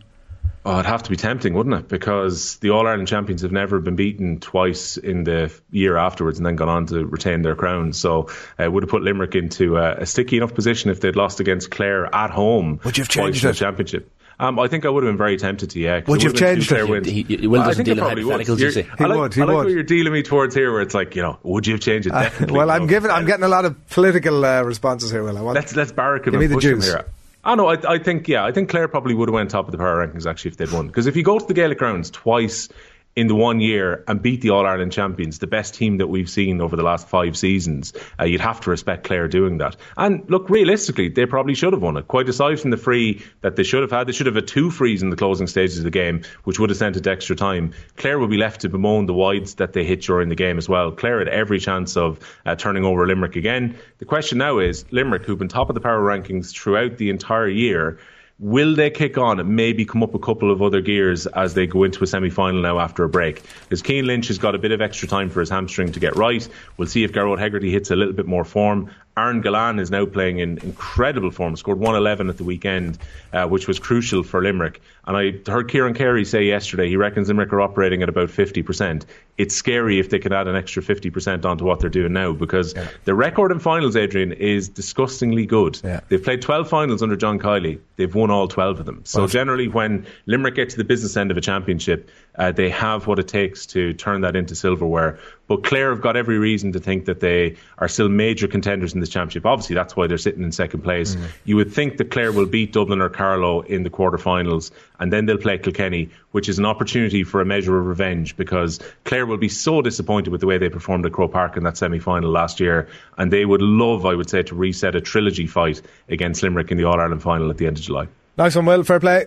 Oh, 0.66 0.75
it'd 0.75 0.86
have 0.86 1.04
to 1.04 1.10
be 1.10 1.18
tempting, 1.18 1.54
wouldn't 1.54 1.75
it? 1.75 1.88
Because 1.89 2.56
the 2.58 2.70
All 2.70 2.88
Ireland 2.88 3.10
champions 3.10 3.42
have 3.42 3.51
never 3.51 3.80
been 3.80 3.98
beaten 3.98 4.39
twice 4.39 4.96
in 4.96 5.25
the 5.25 5.54
year 5.72 5.98
afterwards 5.98 6.38
and 6.38 6.46
then 6.46 6.56
gone 6.56 6.70
on 6.70 6.86
to 6.88 7.06
retain 7.06 7.42
their 7.42 7.56
crown. 7.56 7.92
So 7.92 8.30
uh, 8.58 8.63
it 8.63 8.72
would 8.72 8.84
have 8.84 8.89
put 8.89 9.01
Limerick 9.01 9.36
into 9.36 9.75
a, 9.75 9.96
a 9.98 10.06
sticky 10.06 10.38
enough 10.38 10.54
position 10.54 10.89
if 10.89 11.01
they'd 11.01 11.18
lost 11.18 11.42
against 11.42 11.70
Clare 11.70 12.13
at 12.16 12.30
home. 12.30 12.80
Would 12.86 12.98
you 12.98 13.04
have 13.04 13.10
changed 13.10 13.44
the 13.44 13.54
championship? 13.54 14.10
Um, 14.41 14.58
I 14.58 14.69
think 14.69 14.86
I 14.86 14.89
would 14.89 15.03
have 15.03 15.12
been 15.12 15.17
very 15.17 15.36
tempted 15.36 15.72
to, 15.72 15.79
yeah. 15.79 16.01
Would 16.08 16.24
you 16.24 16.29
have 16.29 16.38
changed 16.38 16.72
it? 16.72 16.88
Wins. 16.88 17.08
He, 17.08 17.24
he, 17.24 17.46
Will 17.46 17.62
doesn't 17.62 17.84
deal 17.84 17.98
in 17.98 18.03
hypotheticals, 18.03 18.60
you 18.60 18.72
say. 18.72 18.84
He 18.84 18.89
I 19.03 19.08
like, 19.08 19.17
would, 19.17 19.34
he 19.34 19.41
I 19.41 19.43
like 19.43 19.55
would. 19.58 19.65
what 19.65 19.74
you're 19.74 19.84
dealing 19.84 20.13
me 20.13 20.24
towards 20.24 20.55
here, 20.55 20.72
where 20.72 20.81
it's 20.81 20.93
like, 20.93 21.13
you 21.17 21.22
know, 21.22 21.38
would 21.43 21.67
you 21.67 21.74
have 21.74 21.81
changed 21.81 22.08
it? 22.08 22.13
Uh, 22.13 22.29
well, 22.48 22.72
I'm 22.72 22.88
giving, 22.88 23.12
I'm 23.12 23.25
getting 23.25 23.43
a 23.43 23.50
lot 23.50 23.65
of 23.65 23.89
political 23.89 24.46
uh, 24.46 24.62
responses 24.62 25.12
here, 25.12 25.24
Will. 25.24 25.38
I 25.38 25.41
want 25.41 25.55
let's, 25.55 25.75
let's 25.75 25.91
barrack 25.91 26.25
him 26.25 26.31
give 26.31 26.39
me 26.39 26.46
and 26.46 26.53
the 26.53 26.55
push 26.55 26.63
juice. 26.63 26.88
him 26.88 26.96
here. 26.96 27.05
I 27.43 27.55
know. 27.55 27.67
I, 27.67 27.96
I 27.96 28.00
think 28.00 28.27
yeah. 28.27 28.43
I 28.43 28.51
think 28.51 28.69
Clare 28.69 28.88
probably 28.88 29.13
would 29.13 29.29
have 29.29 29.34
went 29.34 29.50
top 29.50 29.65
of 29.65 29.72
the 29.72 29.77
power 29.77 30.05
rankings 30.05 30.25
actually 30.29 30.51
if 30.51 30.58
they'd 30.58 30.72
won. 30.72 30.88
Because 30.88 31.08
if 31.08 31.15
you 31.15 31.24
go 31.24 31.39
to 31.39 31.46
the 31.46 31.53
Gaelic 31.53 31.77
grounds 31.77 32.10
twice 32.10 32.67
in 33.16 33.28
the 33.28 33.36
one 33.36 33.60
year 33.60 34.04
and 34.08 34.22
beat 34.22 34.42
the 34.42 34.51
All 34.51 34.66
Ireland 34.66 34.92
champions, 34.92 35.39
the 35.39 35.48
best 35.48 35.74
team 35.74 35.98
that 35.98 36.08
we've 36.08 36.30
seen 36.30 36.62
over 36.62 36.75
the 36.75 36.84
last 36.84 37.08
five 37.10 37.36
seasons, 37.36 37.94
uh, 38.20 38.24
you'd 38.24 38.42
have 38.42 38.62
to 38.62 38.70
respect 38.70 39.04
Clare 39.04 39.28
doing 39.28 39.58
that. 39.58 39.75
And 39.98 40.30
look, 40.30 40.50
realistically, 40.50 41.10
they 41.10 41.25
probably 41.25 41.56
should 41.56 41.74
have 41.74 41.82
won 41.82 41.98
it. 41.98 42.08
Quite 42.08 42.30
aside 42.30 42.60
from 42.60 42.72
the 42.72 42.78
free 42.78 43.25
that 43.42 43.56
they 43.56 43.63
should 43.63 43.82
have 43.82 43.92
had, 43.92 44.08
they 44.08 44.13
should 44.13 44.28
have 44.28 44.36
had 44.36 44.48
two 44.48 44.72
frees 44.72 45.01
in 45.01 45.10
the 45.10 45.16
closing 45.16 45.48
stages 45.48 45.80
of 45.80 45.84
the 45.84 45.89
game, 45.89 46.22
which 46.44 46.60
would 46.60 46.70
have 46.70 46.78
sent 46.78 46.96
it 46.98 47.04
to 47.04 47.12
extra 47.12 47.36
time. 47.36 47.74
Clare 47.98 48.20
would 48.20 48.30
be 48.30 48.38
left 48.38 48.62
to 48.62 48.70
bemoan 48.70 49.06
the 49.06 49.13
wides 49.13 49.56
that 49.56 49.74
they 49.74 49.84
hit 49.84 50.01
during 50.01 50.30
the 50.30 50.36
game 50.36 50.58
as 50.58 50.70
well. 50.70 50.92
Clare 50.92 51.20
had 51.20 51.28
every 51.28 51.60
chance 51.60 51.98
of 51.98 52.20
uh, 52.46 52.56
turning 52.56 52.86
over 52.86 53.06
Limerick 53.06 53.36
again. 53.36 53.78
The 53.98 54.06
question 54.06 54.38
now 54.38 54.60
is 54.60 54.86
Limerick, 54.92 55.25
who've 55.25 55.39
been 55.39 55.50
top 55.50 55.70
of 55.70 55.75
the 55.75 55.82
power 55.82 56.01
rankings 56.01 56.54
throughout 56.54 56.98
the 56.98 57.10
entire 57.10 57.50
year, 57.50 58.00
Will 58.39 58.74
they 58.74 58.89
kick 58.89 59.17
on 59.17 59.41
and 59.41 59.50
maybe 59.50 59.84
come 59.84 60.01
up 60.01 60.15
a 60.15 60.19
couple 60.19 60.50
of 60.50 60.62
other 60.62 60.79
gears 60.79 61.27
as 61.27 61.55
they 61.55 61.67
go 61.67 61.84
into 61.84 62.01
a 62.05 62.08
semi 62.08 62.29
final 62.29 62.62
now 62.62 62.79
after 62.79 63.03
a 63.03 63.10
break? 63.10 63.43
Because 63.63 63.81
Cian 63.81 64.08
Lynch 64.08 64.29
has 64.29 64.38
got 64.38 64.55
a 64.55 64.58
bit 64.58 64.72
of 64.72 64.79
extra 64.79 65.10
time 65.10 65.29
for 65.29 65.41
his 65.41 65.50
hamstring 65.50 65.91
to 65.91 66.00
get 66.00 66.15
right. 66.15 66.48
We'll 66.77 66.88
see 66.88 67.03
if 67.03 67.12
Gearóid 67.12 67.39
Hegarty 67.39 67.69
hits 67.69 67.91
a 67.91 67.98
little 67.98 68.13
bit 68.13 68.27
more 68.27 68.46
form. 68.46 68.91
Aaron 69.19 69.43
Gillane 69.43 69.79
is 69.79 69.91
now 69.91 70.05
playing 70.05 70.39
in 70.39 70.57
incredible 70.59 71.29
form, 71.29 71.55
scored 71.57 71.77
111 71.77 72.29
at 72.29 72.38
the 72.38 72.45
weekend, 72.45 72.97
uh, 73.33 73.47
which 73.47 73.67
was 73.67 73.77
crucial 73.77 74.23
for 74.23 74.41
Limerick. 74.41 74.81
And 75.05 75.17
I 75.17 75.51
heard 75.51 75.69
Kieran 75.69 75.93
Carey 75.93 76.23
say 76.23 76.45
yesterday 76.45 76.88
he 76.88 76.95
reckons 76.95 77.27
Limerick 77.27 77.51
are 77.51 77.59
operating 77.59 78.01
at 78.01 78.09
about 78.09 78.29
50%. 78.29 79.05
It's 79.38 79.55
scary 79.55 79.99
if 79.99 80.09
they 80.09 80.19
can 80.19 80.31
add 80.31 80.47
an 80.47 80.55
extra 80.55 80.81
50% 80.81 81.43
onto 81.45 81.65
what 81.65 81.79
they're 81.79 81.89
doing 81.89 82.13
now 82.13 82.31
because 82.31 82.73
yeah. 82.73 82.88
the 83.05 83.13
record 83.13 83.51
in 83.51 83.59
finals, 83.59 83.95
Adrian, 83.95 84.31
is 84.31 84.69
disgustingly 84.69 85.45
good. 85.45 85.79
Yeah. 85.83 85.99
They've 86.07 86.23
played 86.23 86.41
12 86.41 86.69
finals 86.69 87.03
under 87.03 87.15
John 87.15 87.39
Kiely, 87.39 87.79
They've 87.95 88.13
won 88.13 88.31
all 88.31 88.47
12 88.47 88.79
of 88.79 88.85
them. 88.85 89.01
So 89.03 89.27
generally, 89.27 89.67
when 89.67 90.05
Limerick 90.25 90.55
get 90.55 90.69
to 90.69 90.77
the 90.77 90.85
business 90.85 91.17
end 91.17 91.31
of 91.31 91.38
a 91.38 91.41
championship, 91.41 92.09
uh, 92.35 92.53
they 92.53 92.69
have 92.69 93.07
what 93.07 93.19
it 93.19 93.27
takes 93.27 93.65
to 93.67 93.93
turn 93.93 94.21
that 94.21 94.38
into 94.38 94.55
silverware. 94.55 95.19
But 95.50 95.63
Clare 95.63 95.89
have 95.89 96.00
got 96.00 96.15
every 96.15 96.38
reason 96.38 96.74
to 96.74 96.79
think 96.79 97.06
that 97.06 97.22
they 97.22 97.56
are 97.79 97.88
still 97.88 98.08
major 98.08 98.48
contenders 98.48 98.94
in 98.94 99.00
this 99.00 99.10
championship. 99.10 99.48
Obviously, 99.48 99.74
that's 99.74 99.96
why 99.96 100.06
they're 100.06 100.20
sitting 100.20 100.44
in 100.44 100.51
second 100.51 100.82
place. 100.82 101.15
Mm. 101.15 101.24
You 101.44 101.56
would 101.56 101.74
think 101.74 101.98
that 101.98 102.12
Clare 102.12 102.32
will 102.32 102.46
beat 102.46 102.72
Dublin 102.72 103.01
or 103.01 103.10
Carlow 103.10 103.62
in 103.62 103.82
the 103.82 103.89
quarterfinals, 103.89 104.70
and 105.00 105.12
then 105.12 105.25
they'll 105.25 105.39
play 105.39 105.58
Kilkenny, 105.58 106.12
which 106.34 106.50
is 106.50 106.60
an 106.60 106.65
opportunity 106.68 107.24
for 107.24 107.41
a 107.41 107.46
measure 107.46 107.79
of 107.79 107.88
revenge 107.88 108.38
because 108.38 108.79
Clare 109.06 109.25
will 109.25 109.38
be 109.38 109.50
so 109.50 109.82
disappointed 109.82 110.29
with 110.29 110.39
the 110.39 110.46
way 110.46 110.60
they 110.60 110.70
performed 110.70 111.03
at 111.08 111.13
Croke 111.13 111.32
Park 111.32 111.58
in 111.58 111.63
that 111.63 111.77
semi 111.77 111.98
final 111.98 112.29
last 112.29 112.60
year, 112.60 112.88
and 113.18 113.34
they 113.34 113.44
would 113.44 113.63
love, 113.63 114.06
I 114.06 114.13
would 114.13 114.29
say, 114.29 114.44
to 114.44 114.53
reset 114.53 114.96
a 114.96 115.01
trilogy 115.01 115.48
fight 115.48 115.82
against 116.10 116.44
Limerick 116.44 116.70
in 116.70 116.77
the 116.77 116.84
All 116.84 117.00
Ireland 117.00 117.24
final 117.24 117.50
at 117.50 117.58
the 117.58 117.65
end 117.65 117.79
of 117.79 117.84
July. 117.84 118.08
Nice 118.38 118.56
one, 118.56 118.68
Will. 118.68 118.84
Fair 118.84 119.00
play. 119.00 119.25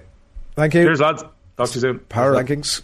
Thank 0.55 0.75
you. 0.75 0.85
Cheers, 0.85 1.00
lads. 1.00 1.25
Talk 1.57 1.69
to 1.71 1.75
you 1.75 1.81
soon. 1.81 1.99
Power 1.99 2.35
rankings. 2.35 2.83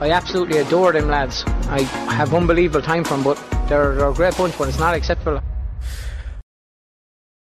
I 0.00 0.10
absolutely 0.12 0.58
adore 0.58 0.92
them 0.92 1.08
lads. 1.08 1.42
I 1.68 1.82
have 1.82 2.32
unbelievable 2.32 2.82
time 2.82 3.02
for 3.02 3.14
them, 3.16 3.24
but 3.24 3.36
they're, 3.68 3.96
they're 3.96 4.10
a 4.10 4.14
great 4.14 4.36
bunch, 4.36 4.56
but 4.56 4.68
it's 4.68 4.78
not 4.78 4.94
acceptable. 4.94 5.40